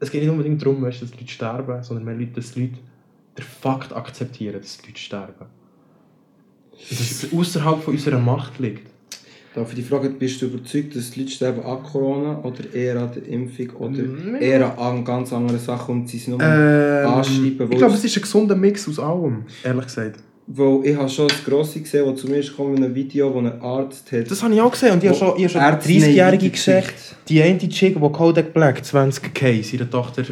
[0.00, 2.78] es geht nicht unbedingt darum, weißt, dass Leute sterben, sondern mehr Leute, dass Leute
[3.36, 5.46] den Fakt akzeptieren, dass Leute sterben.
[6.90, 8.88] Dass es außerhalb von unserer Macht liegt.
[9.54, 13.00] Darf ich die Frage, bist du überzeugt, dass die Leute sterben an Corona oder eher
[13.00, 17.08] an der Impfung oder Mm, eher an ganz anderen Sachen und sie sind nur Ähm,
[17.08, 20.20] anschreiben, ich glaube, es ist ein gesunder Mix aus allem, ehrlich gesagt.
[20.48, 23.38] Weil ich habe schon das Grosse gesehen, das zu mir ist gekommen, ein Video, wo
[23.38, 24.30] ein Arzt hat...
[24.30, 26.84] Das habe ich auch gesehen und ich habe schon, ich habe schon 30-Jährige gesehen.
[27.28, 30.22] Die eine Chick, die Kodak Black 20k seiner Tochter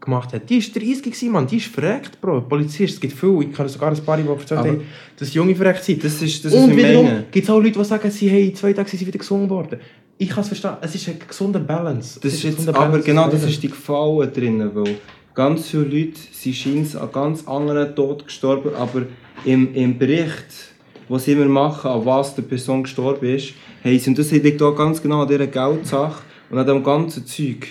[0.00, 1.48] gemacht hat, die war 30 gewesen, Mann.
[1.48, 2.42] Die ist verreckt, Bro.
[2.42, 4.82] Polizist, es gibt viele, ich kann sogar ein paar, die erzählt haben,
[5.18, 6.04] dass junge verreckt sind.
[6.04, 8.88] Das ist, das und wiederum gibt es auch Leute, die sagen, sie haben zwei Tage
[8.88, 9.80] sind sie wieder gesungen worden.
[10.16, 12.20] Ich kann es verstehen, es ist ein gesunder Balance.
[12.20, 14.96] Das ist jetzt, aber Balance genau das ist die Gefahr drin, weil
[15.34, 19.02] ganz viele Leute sind scheinbar an ganz anderen Tod gestorben, aber
[19.44, 20.74] im, im Bericht,
[21.08, 24.60] was sie immer machen, an was die Person gestorben ist, haben sie, und das liegt
[24.62, 27.68] auch ganz genau an dieser Geldsache und an dem ganzen Zeug,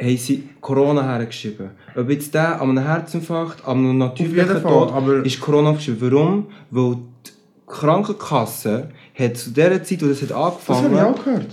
[0.00, 1.70] haben sie Corona hergeschrieben.
[1.94, 5.98] Ob jetzt der an einem Herzinfarkt, an einem natürlichen Tod, aber ist Corona geschrieben.
[6.00, 6.46] Warum?
[6.70, 7.30] Weil die
[7.66, 11.46] Krankenkasse hat zu dieser Zeit, wo das hat angefangen hat,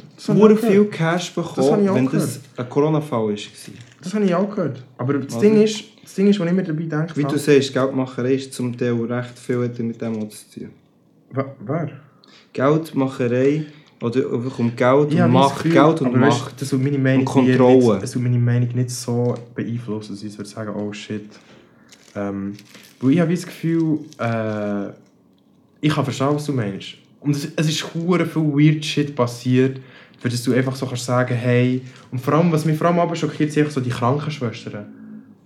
[0.58, 3.36] viel Cash bekommen, wenn das ein Corona-Fall war.
[4.02, 4.84] Das habe ich auch gehört.
[4.97, 7.16] Aber das, also, Ding ist, das Ding ist, was ich mir dabei denke...
[7.16, 10.70] Wie du siehst, Geldmacherei ist zum Teil recht viel mit dem zu tun.
[11.32, 11.89] Wer?
[12.54, 13.66] Geldmacherei
[14.02, 15.58] oder einfach um Geld und Macht.
[15.58, 17.93] Gefühl, Geld und Macht weißt, das meine Meinung und Kontrolle.
[17.93, 21.30] Nicht, das meine Meinung nicht so beeinflussen, dass ich würde sagen, oh shit.
[22.16, 22.54] Ähm,
[22.99, 24.89] weil ich habe das Gefühl, äh,
[25.80, 26.95] ich kann verstehen, was du meinst.
[27.20, 29.80] Und es, es ist hure viel weird shit passiert,
[30.22, 33.00] für das du einfach so kannst sagen, hey, und vor allem, was mich vor allem
[33.00, 34.86] aber schockiert, sind so die Krankenschwestern,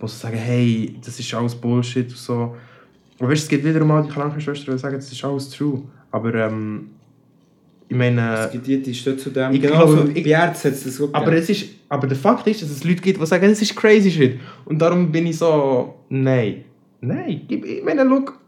[0.00, 2.54] so sagen, hey, das ist alles Bullshit und so.
[3.18, 5.82] Und weißt, es gibt wiederum mal die Krankenschwestern, die sagen, das ist alles true.
[6.10, 6.90] Aber ähm,
[7.88, 8.34] ich meine...
[8.44, 11.08] Es gibt die, die stehen zu dem, genau so, bei Ärzten hat es das so
[11.10, 13.74] aber, es ist, aber der Fakt ist, dass es Leute gibt, die sagen, das ist
[13.74, 14.38] crazy shit.
[14.66, 16.64] Und darum bin ich so, nein.
[17.00, 18.38] Nein, ich meine, look,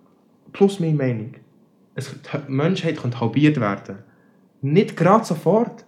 [0.53, 1.35] plus meine Meinung.
[1.95, 4.01] Es, die Menschheit könnte halbiert werden.
[4.61, 5.87] Nicht gerade sofort.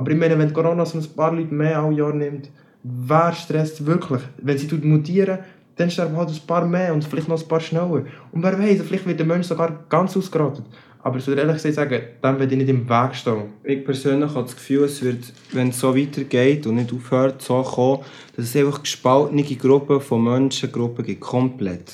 [0.00, 2.48] Aber ich meine, wenn Corona so ein paar Leute mehr alle Jahr nimmt,
[2.82, 4.22] wer stresst wirklich?
[4.38, 5.40] Wenn sie mutieren,
[5.76, 8.06] dann sterben halt ein paar mehr und vielleicht noch ein paar schneller.
[8.32, 10.64] Und wer weiß, vielleicht wird der Mensch sogar ganz ausgerottet.
[11.02, 13.42] Aber ich würde ehrlich gesagt sagen, dann werde ich nicht im Weg stehen.
[13.62, 17.60] Ich persönlich habe das Gefühl, es wird, wenn es so weitergeht und nicht aufhört, so
[17.60, 17.98] kommen,
[18.36, 21.20] dass es einfach gespaltene Gruppen von Menschengruppen gibt.
[21.20, 21.92] Komplett.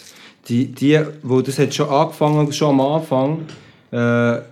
[0.49, 3.47] Die, die, wo das hat schon angefangen, schon am Anfang,
[3.91, 4.43] äh,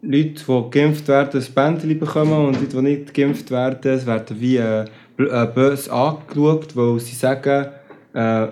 [0.00, 4.40] Leute, die geimpft werden, ein Bändchen bekommen und Leute, die nicht geimpft werden, es werden
[4.40, 4.84] wie äh,
[5.16, 7.66] böse angeschaut, weil sie sagen,
[8.12, 8.46] äh,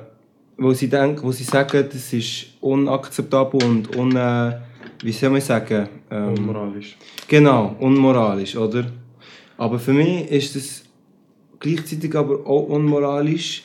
[0.56, 4.58] wo sie denken, wo sie sagen, das ist unakzeptabel und un, äh,
[5.02, 5.88] wie soll man sagen?
[6.10, 6.96] Ähm, unmoralisch.
[7.28, 8.86] Genau, unmoralisch, oder?
[9.56, 10.82] Aber für mich ist das
[11.60, 13.62] gleichzeitig aber auch unmoralisch,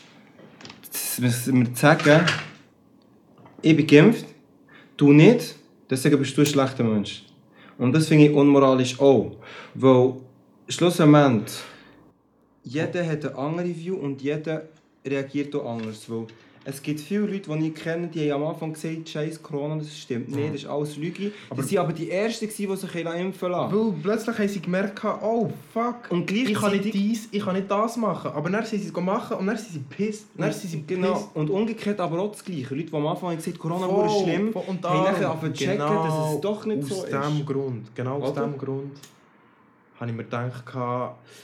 [1.20, 2.26] mir zu sagen,
[3.64, 4.26] ich bin geimpft,
[4.98, 5.56] du nicht,
[5.90, 7.24] deswegen bist du ein schlechter Mensch.
[7.82, 9.32] Und das finde ich unmoralisch auch.
[9.74, 10.14] Weil
[10.68, 11.58] schlussendlich,
[12.64, 14.68] jeder hat eine andere View und jeder
[15.04, 16.08] reagiert auch anders.
[16.08, 16.28] Weil
[16.64, 19.98] es gibt viele Leute, die ich kenne, die haben am Anfang gesagt, Scheiß Corona, das
[19.98, 21.32] stimmt nicht, das ist alles Lüge.
[21.50, 23.76] Aber die waren aber die Ersten, die sich impfen lassen.
[23.76, 27.70] Weil plötzlich haben sie gemerkt, oh fuck, und ich, kann nicht dies, ich kann nicht
[27.70, 28.32] das machen.
[28.32, 30.28] Aber dann sind sie es gemacht und dann sind sie pisst.
[30.38, 31.14] Dann sind sie genau.
[31.14, 31.36] Pissed.
[31.36, 32.76] Und umgekehrt aber auch das Gleiche.
[32.76, 35.64] Leute, die am Anfang gesagt Corona voll, ist schlimm, voll, und haben nachher angefangen zu
[35.64, 37.14] checken, genau dass es doch nicht so ist.
[37.14, 38.92] Aus dem Grund, genau aus dem Grund
[40.02, 40.64] habe ich mir gedacht,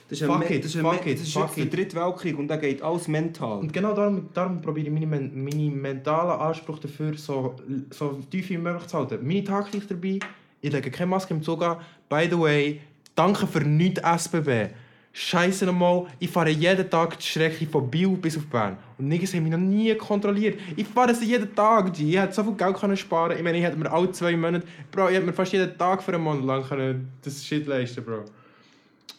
[0.10, 2.48] das ist fuck it, das ist, fuck it, das ist fuck der dritte Weltkrieg und
[2.48, 3.60] da geht alles mental.
[3.60, 7.56] Und genau darum, darum probiere ich meine, meine mentalen Anspruch dafür so,
[7.92, 9.20] so tief wie möglich zu halten.
[9.26, 10.20] Meine Taktik dabei,
[10.60, 11.78] ich lege keine Maske im Zug an.
[12.10, 12.82] By the way,
[13.14, 14.74] danke für nichts SBB.
[15.14, 18.78] Scheiße nochmal, ich fahre jeden Tag die Strecke von Biel bis auf Bern.
[18.98, 20.60] Und nirgends haben mich noch nie kontrolliert.
[20.76, 22.10] Ich fahre sie jeden Tag, G.
[22.10, 24.66] Ich hätte so viel Geld können sparen Ich meine, ich hätte mir alle zwei Monate...
[24.92, 28.04] Bro, ich hätte mir fast jeden Tag für einen Monat lang können das Shit leisten
[28.04, 28.26] Bro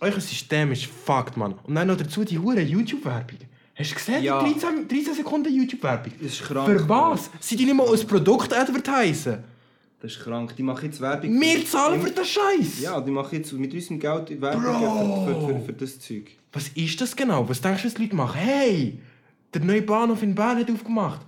[0.01, 1.55] euer System ist fucked, Mann.
[1.65, 3.39] Und dann noch dazu die hure YouTube-Werbung.
[3.75, 4.25] Hast du gesehen?
[4.25, 4.41] Ja.
[4.41, 6.13] 13, 13 Sekunden YouTube-Werbung.
[6.21, 6.69] Das ist krank.
[6.69, 7.31] Für was?
[7.41, 9.45] Sie die nicht mal als Produkt advertisen?
[10.01, 10.55] Das ist krank.
[10.57, 11.41] Die machen jetzt Werbung.
[11.41, 12.81] Wir zahlen für den Scheiß.
[12.81, 16.31] Ja, die machen jetzt mit unserem Geld Werbung für, für, für, für, das Zeug.
[16.53, 17.49] Was ist das genau?
[17.49, 18.41] Was denkst du, was die Leute machen?
[18.41, 18.99] Hey,
[19.53, 21.21] der neue Bahnhof in Bern hat aufgemacht.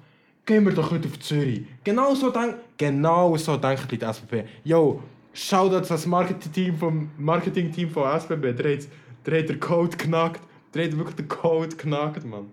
[0.47, 1.63] Gehen wir doch heute auf Zürich.
[1.85, 4.45] Genau so, denk genau so denken die SVP.
[4.65, 5.03] Yo,
[5.33, 8.53] Shoutout das Marketing-Team vom Marketing-Team von SBB.
[8.53, 8.87] Der hat,
[9.27, 10.41] der hat den Code knackt.
[10.75, 12.53] Der hat wirklich den Code knackt, Mann.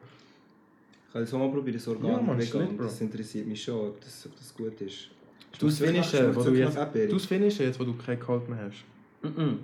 [1.07, 2.78] Ich kann das auch mal probieren, das Organ ja, Mann, vegan.
[2.78, 5.09] Das interessiert mich schon, ob das, ob das gut ist.
[5.57, 8.65] Du das Finishen, wo du jetzt, du das Finishen jetzt, wo du keinen Code mehr
[8.65, 8.84] hast?
[9.23, 9.59] Mhm.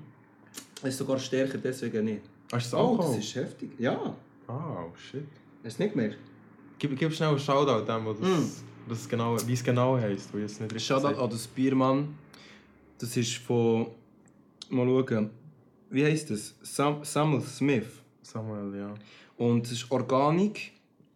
[0.81, 2.21] Es ist sogar stärker, deswegen nicht.
[2.51, 2.99] Hast du das auch?
[2.99, 3.71] Oh, das ist heftig.
[3.77, 4.15] Ja.
[4.47, 5.25] Oh, shit.
[5.63, 6.11] Du nicht mehr?
[6.77, 8.89] Gib, gib schnell einen Shoutout dem, wo das, mm.
[8.89, 10.29] das genau, wie es genau heisst.
[10.77, 12.15] Shoutout an das Biermann.
[13.03, 13.87] Das ist von.
[14.69, 15.29] Mal schauen.
[15.89, 16.55] Wie heißt das?
[16.61, 17.83] Sam Samuel Smith.
[18.21, 18.93] Samuel, ja.
[19.35, 20.71] Und es ist Organik.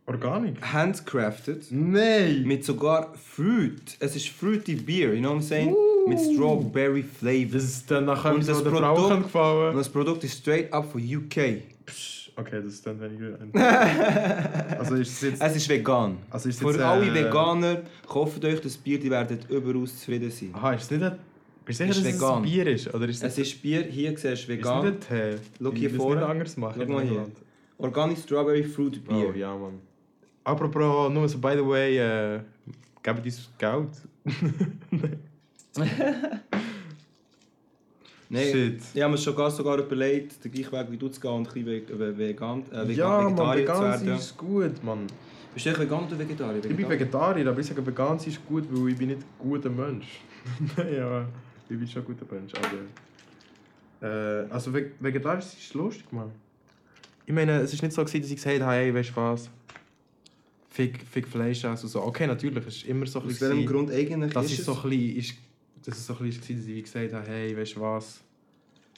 [0.05, 0.61] Organic?
[0.61, 1.65] Handcrafted.
[1.71, 2.43] Nein!
[2.45, 3.95] Mit sogar Fruit.
[4.01, 5.73] Es ist Fruity Beer, you know what I'm saying?
[6.09, 7.53] Mit Strawberry Flavor.
[7.53, 9.75] Das ist dann nachher Und das Produkt- kann Und gefallen.
[9.77, 11.61] das Produkt ist straight up von UK.
[11.85, 13.37] Psch, Okay, das ist dann weniger.
[14.79, 15.41] also ist es jetzt.
[15.41, 16.17] Es ist vegan.
[16.29, 19.97] Also ist es Für jetzt, alle äh, Veganer, kauft euch das Bier, die werden überaus
[19.97, 20.49] zufrieden sein.
[20.53, 21.17] Aha, ist es nicht ein.
[21.67, 22.35] Bist du sicher, Ist dass es vegan.
[22.37, 22.93] ein Bier ist?
[22.93, 24.85] Oder ist Es ist Bier, hier siehst du Ist vegan.
[24.85, 25.37] nicht ein Tee?
[25.61, 26.21] Schau Ich hier es vorne.
[26.21, 26.81] nicht anders machen.
[26.87, 27.25] Schau mal hier.
[27.77, 29.31] Organic Strawberry Fruit Beer.
[29.33, 29.79] Oh ja, Mann.
[30.45, 32.39] Apropos, nur so by the way, äh,
[33.03, 33.89] geben die Geld?
[38.29, 38.81] Nein, Shit.
[38.93, 41.47] ich habe mir schon gar sogar überlegt, den gleichen Weg wie du zu gehen und
[41.47, 44.19] ein bisschen ve- vegan, äh, vegan, ja, Vegetarier zu vegan sein werden.
[44.19, 45.07] ist gut, Mann.
[45.53, 46.65] Bist du vegan oder Vegetarier?
[46.65, 49.69] Ich bin Vegetarier, aber ich sage, vegan ist gut, weil ich bin nicht ein guter
[49.69, 50.19] Mensch.
[50.77, 51.25] Nein,
[51.69, 52.53] ich bin schon ein guter Mensch.
[52.55, 56.31] Aber, äh, also Ve- vegetarisch ist lustig, Mann.
[57.25, 59.49] Ich meine, es ist nicht so, gewesen, dass ich gesagt habe, hey, weißt du was?
[60.69, 62.03] Fick, fick Fleisch essen und so.
[62.03, 64.65] Okay, natürlich, es ist immer so ein Aus welchem Grund eigentlich dass ist ich es?
[64.65, 65.35] so ein bisschen, ist,
[65.85, 68.21] dass es so ein bisschen dass ich gesagt habe, hey, weißt du was,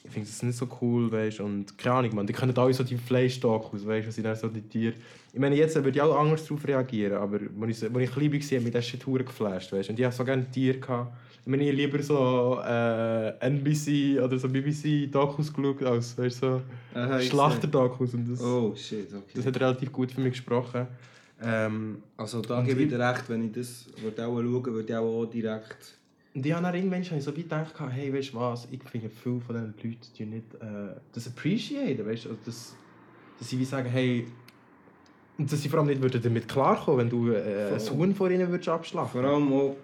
[0.04, 2.72] ich finde das nicht so cool, weißt du, und keine Ahnung, man, die können alle
[2.74, 4.94] so die Fleischdokus, weißt du, was sind dann so die Tiere.
[5.32, 8.32] Ich meine, jetzt würde ich auch anders darauf reagieren, aber als ich, als ich klein
[8.32, 10.78] war, hat mich das verdammt geflasht, weißt du, und ich hatte so gerne Tiere.
[10.78, 11.16] Gehabt.
[11.42, 16.60] Ich meine, ich lieber so äh, NBC oder so BBC-Dokus geschaut, als, weißt du,
[16.94, 18.42] so Schlachter-Dokus, und das.
[18.42, 19.32] Oh shit, okay.
[19.34, 20.86] das hat relativ gut für mich gesprochen.
[21.42, 24.98] Ähm, also da gebe ich dir recht, wenn ich das würde auch schauen würde, ich
[24.98, 25.96] auch direkt...
[26.32, 29.10] Und ich habe dann irgendwann ich so wie gedacht, hey, weißt du was, ich finde
[29.10, 32.76] viele von diesen Leuten die nicht äh, das appreciaten, weißt du, also das,
[33.38, 34.26] dass sie wie sagen, hey,
[35.38, 37.98] dass sie vor allem nicht würden damit klarkommen, wenn du äh, ein.
[37.98, 39.10] Huhn vor ihnen würdest abschlagen.
[39.10, 39.76] Vor allem auch,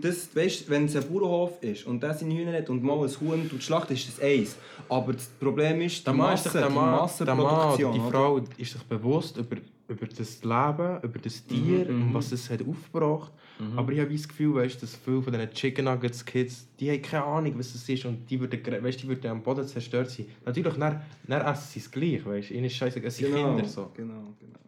[0.00, 3.10] das, weißt, wenn es ein Bauernhof ist und der seine Hühner hat und mal ein
[3.20, 4.56] Huhn tut schlachten, ist das eins.
[4.88, 6.84] Aber das Problem ist die Der Mann, ist Masse, sich, der, die Mann,
[7.18, 7.90] der Mann Massenproduktion.
[7.90, 8.10] oder die oder?
[8.10, 9.56] Frau ist sich bewusst über,
[9.88, 12.14] über das Leben, über das Tier Mhm, und mhm.
[12.14, 13.32] was es hat aufgebracht
[13.76, 17.02] Aber ich habe das Gefühl, weißt, dass viele von diesen Chicken Nuggets Kids, die haben
[17.02, 20.26] keine Ahnung, was es ist und die würden, weißt, die würden am Boden zerstört sein.
[20.44, 22.50] Natürlich, dann, dann essen sie es gleich, weißt.
[22.50, 23.90] Ihnen ist scheiße, es sind Genau, Kinder so.
[23.94, 24.58] genau, genau,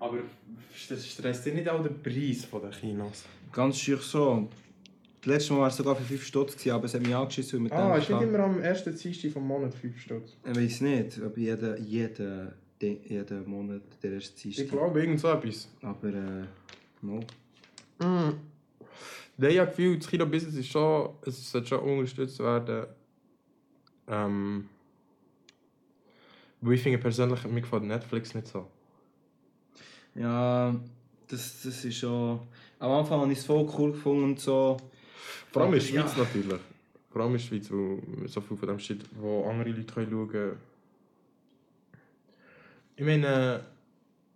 [0.00, 0.18] Aber
[0.74, 3.24] stresst dir nicht auch der Preis der Kinos?
[3.52, 4.48] Ganz schön so.
[5.20, 7.70] Das letzte Mal war es sogar für 5 Stutz, aber es hat mich angeschissen, weil
[7.70, 10.34] wir Ah, ist nicht immer am ersten Dienstag vom Monat 5 Stutz.
[10.46, 14.68] Ich weiß nicht, ob jeden, jeden, de- jeden Monat der erste Ich Dienstag.
[14.78, 15.68] glaube, irgend so etwas.
[15.82, 16.44] Aber äh,
[17.02, 17.20] no.
[17.98, 18.32] Mm.
[19.36, 22.86] Ich habe das Gefühl, das Kino-Business ist schon, es sollte schon unterstützt werden.
[24.08, 24.68] Ähm,
[26.62, 28.66] weil ich finde persönlich, mir gefällt Netflix nicht so.
[30.14, 30.74] Ja,
[31.28, 32.40] das, das ist schon...
[32.78, 34.76] Am Anfang habe ich es voll cool gefunden und so.
[35.52, 36.02] Vor allem in der Ja.
[36.02, 36.60] Schweiz natürlich.
[37.10, 40.10] Vor allem in der Schweiz, wo so viel von dem Shit, wo andere Leute können
[40.10, 40.56] schauen können.
[42.96, 43.64] Ich meine,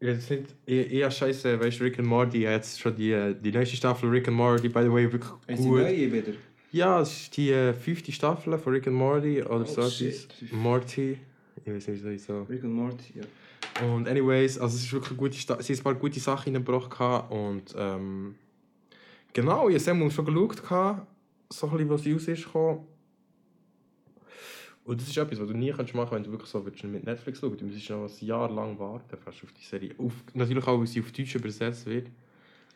[0.00, 3.34] ich jetzt nicht, ich, ich habe scheiße, weißt du, Rick and Morty, jetzt schon die,
[3.42, 5.80] die neueste Staffel Rick and Morty, by the way, wirklich Ist die gut.
[5.82, 6.32] neue wieder?
[6.72, 9.82] Ja, es ist die äh, fünfte Staffel von Rick and Morty oder Oh, so.
[10.52, 11.18] Morty.
[11.64, 12.42] Ich weiß nicht, wie so.
[12.42, 13.24] Rick and Morty, ja.
[13.82, 17.32] Und anyways, also es ist wirklich gute sie haben ein paar gute Sachen reingebracht gehabt
[17.32, 18.36] und ähm,
[19.32, 20.62] genau, ich habe schon geschaut,
[21.50, 22.54] so ein bisschen, was raus ist.
[24.84, 27.04] Und das ist etwas, was du nie kannst machen wenn du wirklich so willst, mit
[27.04, 29.94] Netflix schauen Du musst noch ein Jahr lang warten fast auf die Serie.
[29.98, 32.08] Auf, natürlich auch, weil sie auf Deutsch übersetzt wird.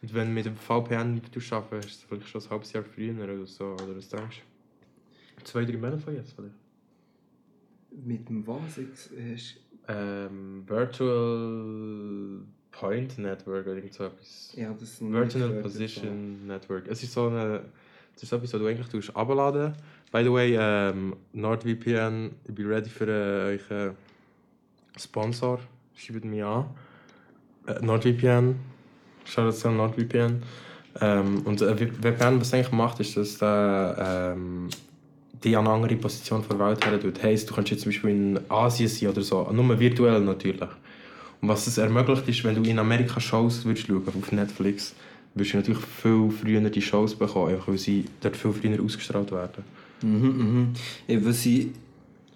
[0.00, 2.72] Und wenn du mit dem VPN du schaffen, hast du es vielleicht schon ein halbes
[2.72, 3.64] Jahr früher oder so.
[3.74, 4.42] Oder was denkst
[5.36, 5.44] du?
[5.44, 6.54] Zwei, drei Monate von jetzt vielleicht.
[8.04, 8.78] Mit dem was?
[8.78, 14.52] Hast- Ähm, Virtual Point Network oder irgend so etwas.
[14.54, 16.86] Ja, das ist ein Virtual Position Network.
[16.88, 17.62] Es ist so eine.
[18.14, 19.74] Das ist etwas, was du eigentlich tust, abladen.
[20.10, 23.90] By the way, ähm, NordVPN, ich bin ready für äh, euch äh,
[24.98, 25.60] Sponsor.
[25.94, 26.66] Schreibt mich an.
[27.66, 28.56] Äh, NordVPN.
[29.24, 30.42] Schaut zu NordVPN.
[31.00, 34.68] Ähm, und äh, VPN, was eigentlich macht, ist, dass der ähm,
[35.44, 37.22] die an eine andere Position der Welt her tut.
[37.22, 40.68] Heisst, du kannst jetzt zum Beispiel in Asien sein oder so, nur virtuell natürlich.
[41.40, 44.94] Und was es ermöglicht ist, wenn du in Amerika Shows würdest schauen, auf Netflix,
[45.34, 49.30] würdest du natürlich viel früher die Shows bekommen, einfach weil sie dort viel früher ausgestrahlt
[49.30, 49.62] werden.
[50.02, 50.74] Mhm,
[51.08, 51.26] mhm.
[51.26, 51.68] Was ich,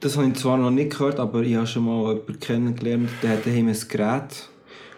[0.01, 3.31] das habe ich zwar noch nicht gehört, aber ich habe schon mal jemanden kennengelernt, der
[3.31, 4.49] hat daheim ein Gerät.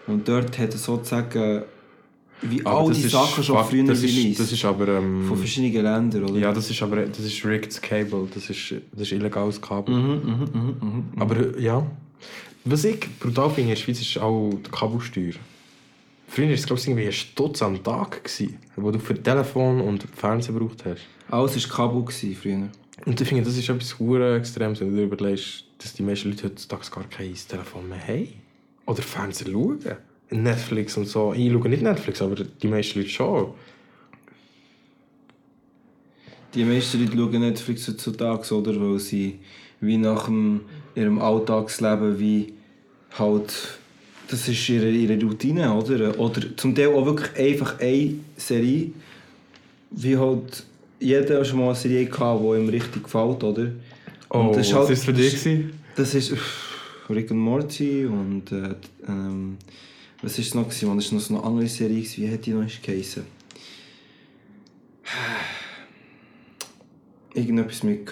[0.07, 1.63] Und dort hat er sozusagen
[2.41, 4.87] wie all die Sachen schon früher das ist, das ist aber...
[4.87, 6.39] Ähm, von verschiedenen Ländern, oder?
[6.39, 9.95] ja, das ist aber das ist rigged Cable, das ist, das ist illegales Kabel.
[9.95, 11.03] Mhm, mhm, mhm, mhm.
[11.17, 11.85] Aber äh, ja,
[12.65, 15.33] was ich brutal finde in der Schweiz ist auch die Kabelsteuer.
[16.27, 19.81] Früher war es glaube ich irgendwie ein Stutz am Tag, gewesen, wo du für Telefon
[19.81, 21.01] und Fernsehen gebraucht hast.
[21.29, 22.69] Alles war Kabel gewesen früher.
[23.05, 26.29] Und ich finde, das ist etwas hure Extremes, wenn du dir überlegst, dass die meisten
[26.29, 28.29] Leute heutzutage gar kein Telefon mehr haben.
[28.85, 29.97] Oder Fernsehen schauen.
[30.29, 31.33] Netflix und so.
[31.33, 33.47] Ich schaue nicht Netflix, aber die meisten Leute schon.
[36.53, 38.79] Die meisten Leute schauen Netflix heutzutage, oder?
[38.79, 39.39] Weil sie
[39.81, 40.61] wie nach dem,
[40.95, 42.53] ihrem Alltagsleben wie
[43.17, 43.53] halt
[44.27, 46.17] das ist ihre, ihre Routine, oder?
[46.19, 48.91] Oder zum Teil auch wirklich einfach eine Serie,
[49.91, 50.63] wie halt
[50.99, 53.71] jeder schon mal eine Serie hatte, die ihm richtig gefällt, oder?
[54.29, 55.65] Oh, das halt, was war für dich?
[55.95, 56.33] Das ist
[57.09, 58.75] Rick und Morty und äh,
[59.07, 59.57] ähm,
[60.25, 60.67] was war es noch?
[60.67, 60.97] Gewesen?
[60.97, 63.23] Das war noch so eine andere Serie, wie hat die noch geheißen?
[67.33, 68.05] Irgendetwas mit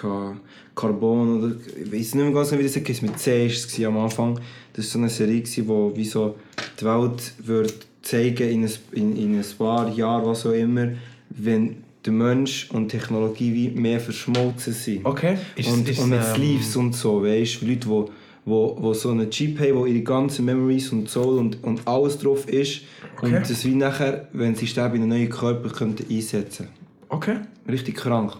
[0.74, 3.98] Carbon oder ich weiß nicht mehr ganz, wie das heißt, mit C war es am
[3.98, 4.38] Anfang.
[4.74, 6.36] Das war so eine Serie, wo wie so
[6.78, 10.90] die Welt wird zeigen in ein, in, in ein paar Jahren, was auch immer,
[11.30, 15.06] wenn der Mensch und Technologie wie mehr verschmolzen sind.
[15.06, 15.38] Okay.
[15.56, 16.34] Ist, und, ist, und mit ähm...
[16.34, 18.04] Sleeves und so, weißt du, Leute, die
[18.44, 22.18] wo, wo so einen Chip haben, wo ihre ganzen Memories und Soul und, und alles
[22.18, 22.82] drauf ist
[23.16, 23.36] okay.
[23.36, 26.68] und das wie nachher, wenn sie sterben, in einen neuen Körper könnten einsetzen
[27.08, 27.36] Okay.
[27.68, 28.36] Richtig krank.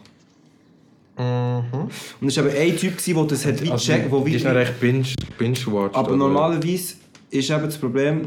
[1.16, 1.88] Mhm.
[2.20, 4.34] Und es war aber ein Typ, der das hat wie also, checkt, wo wie...
[4.34, 5.38] ist noch recht binge-watched.
[5.38, 5.58] Binge
[5.92, 6.16] aber oder?
[6.16, 6.94] normalerweise
[7.30, 8.22] ist eben das Problem,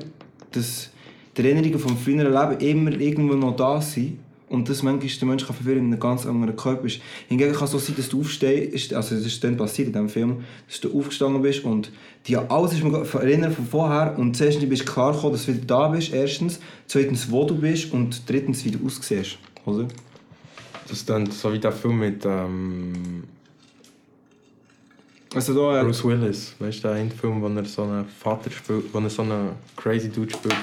[0.52, 0.90] dass
[1.36, 4.20] die Erinnerungen vom früheren Leben immer irgendwo noch da sind
[4.50, 7.02] und das manchmal der Mensch kann verwirren in einem ganz anderen Körper ist.
[7.28, 10.10] Hingegen kann es so sein, dass du aufstehst, also das ist dann passiert in diesem
[10.10, 11.92] Film, dass du aufgestanden bist und
[12.26, 15.54] dir alles ist mir erinnert von vorher und zuerst bist du klar gekommen, dass du
[15.54, 19.88] wieder da bist, erstens, zweitens, wo du bist und drittens, wie du aussiehst, oder?
[20.88, 23.24] Das ist dann so wie der Film mit ähm,
[25.36, 29.00] also da, Bruce Willis, weißt du, ein Film, wo er so einen Vater spielt, wo
[29.00, 30.56] er so einen crazy Dude spielt,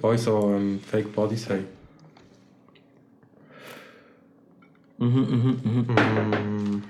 [0.00, 1.60] wo so ähm, Fake Bodies hat.
[4.98, 5.94] Mhm, mhm, mhm.
[6.76, 6.82] Mm.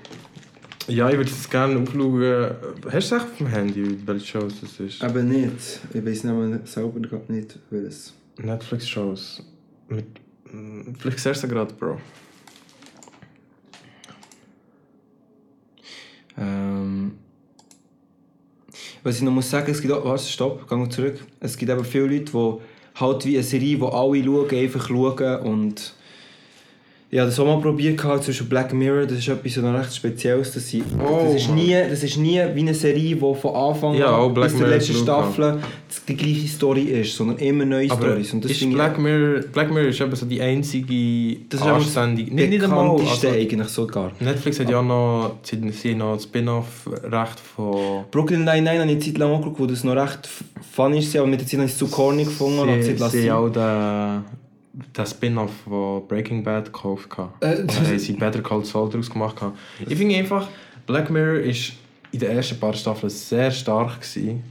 [0.87, 2.55] Ja, ich würde es gerne aufschauen.
[2.91, 5.01] Hast du es echt auf dem Handy, welche Shows das ist?
[5.01, 5.79] Aber nicht.
[5.93, 8.13] Ich weiß nicht selber gerade nicht, welches.
[8.37, 9.43] Netflix-Shows.
[9.87, 10.05] Mit...
[10.51, 11.99] Mm, vielleicht siehst du gerade, Bro.
[16.37, 17.13] Ähm...
[19.03, 20.05] Was ich noch muss sagen, es gibt auch...
[20.05, 21.19] Warte, stopp, geh zurück.
[21.39, 25.41] Es gibt aber viele Leute, die halt wie eine Serie, die alle schauen, einfach schauen
[25.41, 25.93] und
[27.13, 30.51] ich habe das auch mal probiert, zwischen Black Mirror, das ist etwas noch recht Spezielles.
[30.51, 33.93] Das, ist, oh, das, ist nie, das ist nie wie eine Serie, die von Anfang
[33.93, 35.59] ja, an bis zur letzten Staffel
[36.07, 38.15] die gleiche Story ist, sondern immer neue Aber.
[38.15, 42.33] Und das ist Black, Mirror, Black Mirror ist eben so die einzige das ist anständige...
[42.33, 44.11] Nicht, nicht einmal, also, eigentlich sogar.
[44.19, 48.05] Netflix hat ja noch, sie noch ein Spin-off-Recht von...
[48.09, 50.27] Brooklyn Nine-Nine habe ich eine Zeit lang angeschaut, wo das noch recht
[50.71, 52.81] funny ist, aber mit der Zeit habe ich es zu corny gefunden.
[52.81, 54.42] Sie, und sie auch den
[54.93, 57.09] das Spin-off, das Breaking Bad gekauft.
[57.39, 59.37] Äh, und dann haben sie Better Call Saul daraus gemacht.
[59.87, 60.47] Ich finde einfach,
[60.85, 61.73] Black Mirror ist
[62.11, 64.43] in den ersten paar Staffeln sehr stark gewesen,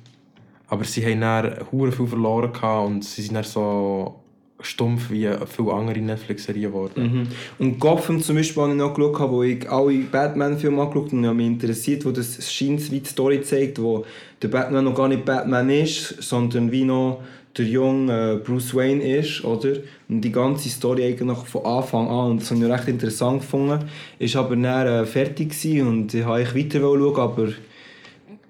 [0.68, 2.52] aber sie haben dann viel verloren
[2.86, 4.22] und sie sind dann so
[4.60, 7.02] stumpf wie viele andere Netflix-Serien geworden.
[7.02, 7.28] Mhm.
[7.58, 11.36] Und Gotham zum Beispiel habe ich noch geschaut, wo ich alle Batman-Filme angeschaut habe und
[11.36, 14.04] mich interessiert, wo das scheint wie die Story zeigt, wo
[14.40, 17.22] der Batman noch gar nicht Batman ist, sondern wie noch
[17.56, 19.74] der junge äh, Bruce Wayne ist, oder?
[20.08, 23.84] Und die ganze Story eigentlich von Anfang an, und das habe ich recht interessant gefunden,
[24.18, 27.48] ist aber äh, fertig gewesen und ich wollte weiter schauen, aber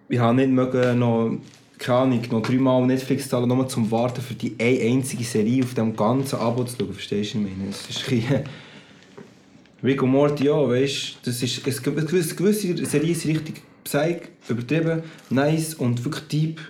[0.09, 1.33] ich habe nicht mögen, noch,
[1.79, 5.75] keine Ahnung, noch dreimal Netflix zahlen, nur zum Warten für die eine einzige Serie auf
[5.75, 7.71] dem ganzen Abo zu schauen, verstehst du, ich meine?
[7.71, 8.45] Das ist ein
[9.83, 14.29] Rick und Morty, ja, weißt du, das ist, es, gewisse, gewisse Serien sind richtig psych,
[14.49, 16.61] übertrieben, nice und wirklich deep,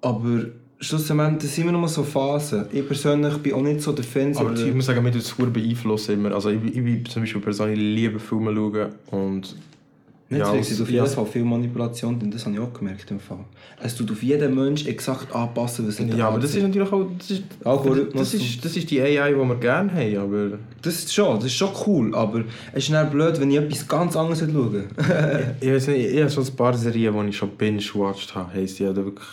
[0.00, 0.46] aber
[0.82, 2.66] schlussendlich sind wir noch so Phasen.
[2.72, 4.36] Ich persönlich bin auch nicht so der Fan.
[4.36, 6.32] Aber ich muss sagen, mich tut es beeinflussen immer.
[6.32, 9.56] Also ich, ich bin zum Beispiel persönlich liebe Filme schauen und
[10.28, 13.20] Netflix ja, ist auf jeden Fall viel Manipulation und das habe ich auch gemerkt im
[13.20, 13.44] Fall.
[13.82, 17.06] Es tut auf jeden Mensch exakt anpassen, was er Ja, aber das ist natürlich auch...
[17.18, 17.42] Das ist,
[18.14, 20.58] Das ist, das ist die AI, die wir gerne haben, aber...
[20.80, 23.86] Das ist schon, das ist schon cool, aber es ist dann blöd, wenn ich etwas
[23.86, 24.84] ganz anderes schaue.
[25.60, 28.54] ich, ich weiß nicht, ich habe schon ein paar Serien, die ich schon binge-watched habe,
[28.54, 29.26] heisst die wirklich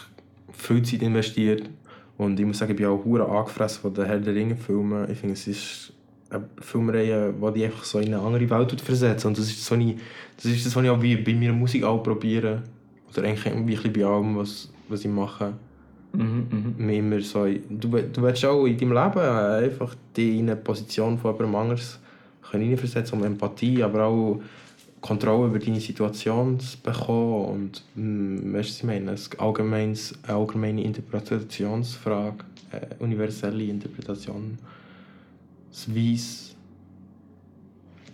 [0.60, 1.70] viel Zeit investiert.
[2.18, 5.10] Und ich muss sagen, ich bin auch hure angefressen von den Herr der Ringe Filmen.
[5.10, 5.94] Ich finde, es ist
[6.30, 9.26] eine Filmreihe, die dich einfach so in eine andere Welt versetzt.
[9.26, 9.96] Und das ist, so eine,
[10.36, 12.64] das ist das, was ich auch bei, bei meiner Musik auch probiere.
[13.10, 15.54] Oder eigentlich bei allem, was, was ich mache.
[16.14, 16.94] Mhm, mh.
[16.94, 21.36] Immer so, du, du willst auch in deinem Leben einfach dich in eine Position von
[21.36, 22.00] jemand anderes
[22.52, 24.42] hineinversetzen, um Empathie, aber auch
[25.02, 29.98] Kontrolle über deine Situation zu bekommen und hm, weißt du, ich meine, eine
[30.28, 34.58] allgemeine Interpretationsfrage, eine äh, universelle Interpretation,
[35.72, 36.56] das Weiss,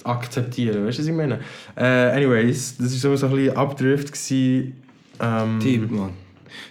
[0.03, 0.86] akzeptieren.
[0.86, 1.39] Weißt du, was ich meine?
[1.75, 4.11] Äh, anyways, das war so ein bisschen Abdrift.
[4.11, 4.73] Gewesen.
[5.19, 6.11] Ähm, Typ, man.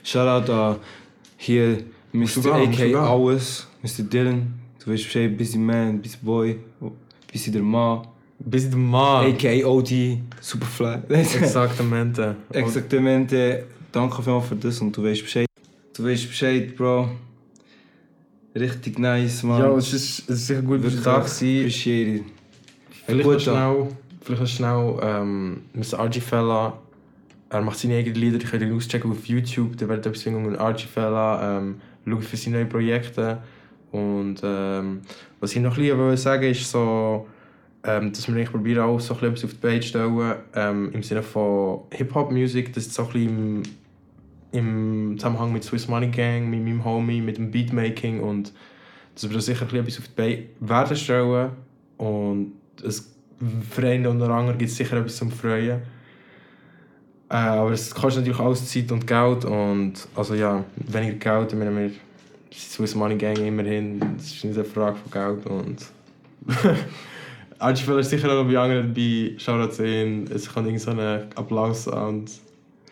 [0.02, 0.76] Shoutout an
[1.36, 1.78] hier
[2.12, 2.54] Mr.
[2.54, 2.94] AK.
[2.94, 4.04] Alles, Mr.
[4.04, 4.54] Dylan.
[4.78, 6.58] Du weißt Bescheid, Busy Man, Busy Boy,
[7.30, 8.06] Busy der Mann.
[8.38, 9.32] Bis der Mann.
[9.32, 10.98] AK OD, Superfly.
[11.08, 12.36] Exaktamente.
[12.52, 13.64] Exaktamente.
[13.92, 15.46] Danke vielmals für das und du weißt Bescheid.
[15.96, 17.10] Du weißt Bescheid, Bro.
[18.54, 19.60] Richtig nice, man.
[19.60, 21.42] Ja, es ist, es ist sicher gut, da warst.
[21.42, 22.24] Appreciate it.
[23.06, 23.88] Vielleicht noch schnell,
[24.20, 25.98] vielleicht noch schnell ähm, Mr.
[26.04, 26.78] RG Fella.
[27.50, 29.76] Er macht seine eigenen Lieder, ich könnt ihn auschecken auf YouTube.
[29.76, 31.58] Da werdet etwas finden mit RG Fella.
[31.58, 33.38] Ähm, schaut für seine neuen Projekte.
[33.92, 35.02] Und ähm,
[35.40, 37.26] was ich noch ein bisschen sagen ist so,
[37.84, 41.80] ähm, dass wir probieren auch so etwas auf die Beine stellen, ähm, im Sinne von
[41.92, 43.62] Hip-Hop-Musik, das ist so ein bisschen
[44.52, 48.52] im, Zusammenhang mit Swiss Money Gang, mit meinem Homie, mit dem Beatmaking und
[49.14, 51.50] dass wir da sicher etwas auf die Beine werden stellen
[51.98, 53.14] und es,
[53.70, 55.82] für einen oder anderen gibt es sicher etwas zum Freuen.
[57.28, 61.58] Äh, aber es kostet natürlich alles Zeit und Geld und also ja, weniger Geld, ich
[61.58, 61.90] meine, wir
[62.50, 65.86] Swiss Money Gang immerhin, das ist nicht eine Frage von Geld und
[67.58, 70.90] Archie ist sicher auch noch bei anderen dabei, Shoutout zu ihm, es kommt irgend so
[70.90, 72.30] einen Applaus-Sound.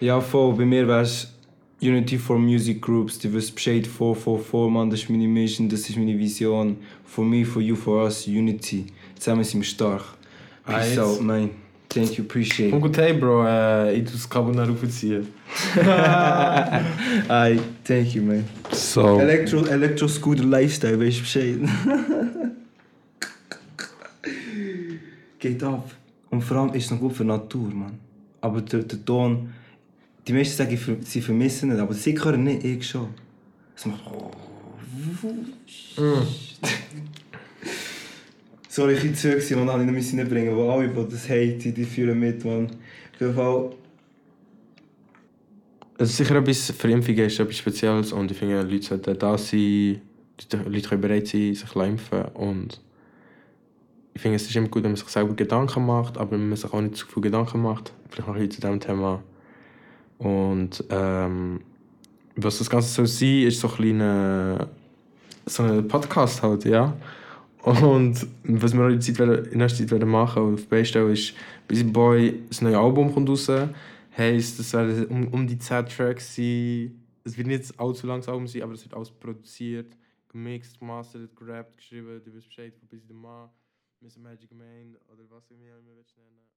[0.01, 0.55] Ja, voll.
[0.55, 1.33] Bei mir wäre es
[1.81, 3.19] Unity for Music Groups.
[3.19, 4.91] Die wissen Bescheid 444, man.
[4.91, 6.77] Das ist meine Mission, das ist meine Vision.
[7.05, 8.87] For me, for you, for us, Unity.
[9.19, 10.03] Zusammen sind wir stark.
[10.67, 11.51] Peace out, man.
[11.89, 12.83] Thank you, appreciate Und it.
[12.85, 15.27] gut, hey Bro, äh, ich tue das Carbonara aufziehen.
[17.29, 18.45] Aye, thank you, man.
[18.71, 19.21] So.
[19.21, 21.59] Elektro, Elektro Scooter Lifestyle, weißt du Bescheid?
[25.43, 25.91] Geht ab.
[26.31, 27.99] Und vor allem ist es noch gut für die Natur, man.
[28.41, 29.53] Aber der, der Ton,
[30.27, 33.09] die meisten sagen, sie vermissen es, aber sie hören nicht, ich schon.
[33.75, 34.05] Es macht.
[38.69, 41.75] Sorry, ich war zu gewesen, man, habe ich müssen reinbringen, wo alle, die das haten,
[41.75, 42.67] die fühlen mit, man.
[42.67, 43.71] Auf jeden Fall,
[45.99, 49.37] Es ist sicher etwas für Impfungen ist etwas Spezielles und ich finde, Leute sollten da
[49.37, 52.81] sein, die Leute können bereit sein, sich zu impfen und
[54.15, 56.57] ich finde, es ist immer gut, wenn man sich selber Gedanken macht, aber wenn man
[56.57, 57.93] sich auch nicht zu viel Gedanken macht.
[58.11, 59.23] Vielleicht noch ein zu diesem Thema.
[60.19, 61.61] Und ähm,
[62.37, 64.69] was das Ganze soll sein, ist so ein kleiner
[65.47, 66.97] so ein Podcast halt, ja.
[67.63, 71.35] Und was wir in, der Zeit, werden- in nächster Zeit werden machen auf stellen, ist
[71.69, 73.51] Busy Boy, das neue Album kommt raus.
[74.17, 77.01] Heisst, es werden um, um die 10 Tracks sein.
[77.25, 79.97] Es wird nicht allzu langes Album sein, aber es wird alles produziert,
[80.29, 82.21] gemixt, gemastert, gerappt, geschrieben.
[82.25, 83.51] Du wirst Bescheid von Busy the Ma,
[84.03, 84.19] Mr.
[84.21, 86.52] Magic Man oder was auch immer willst nennen.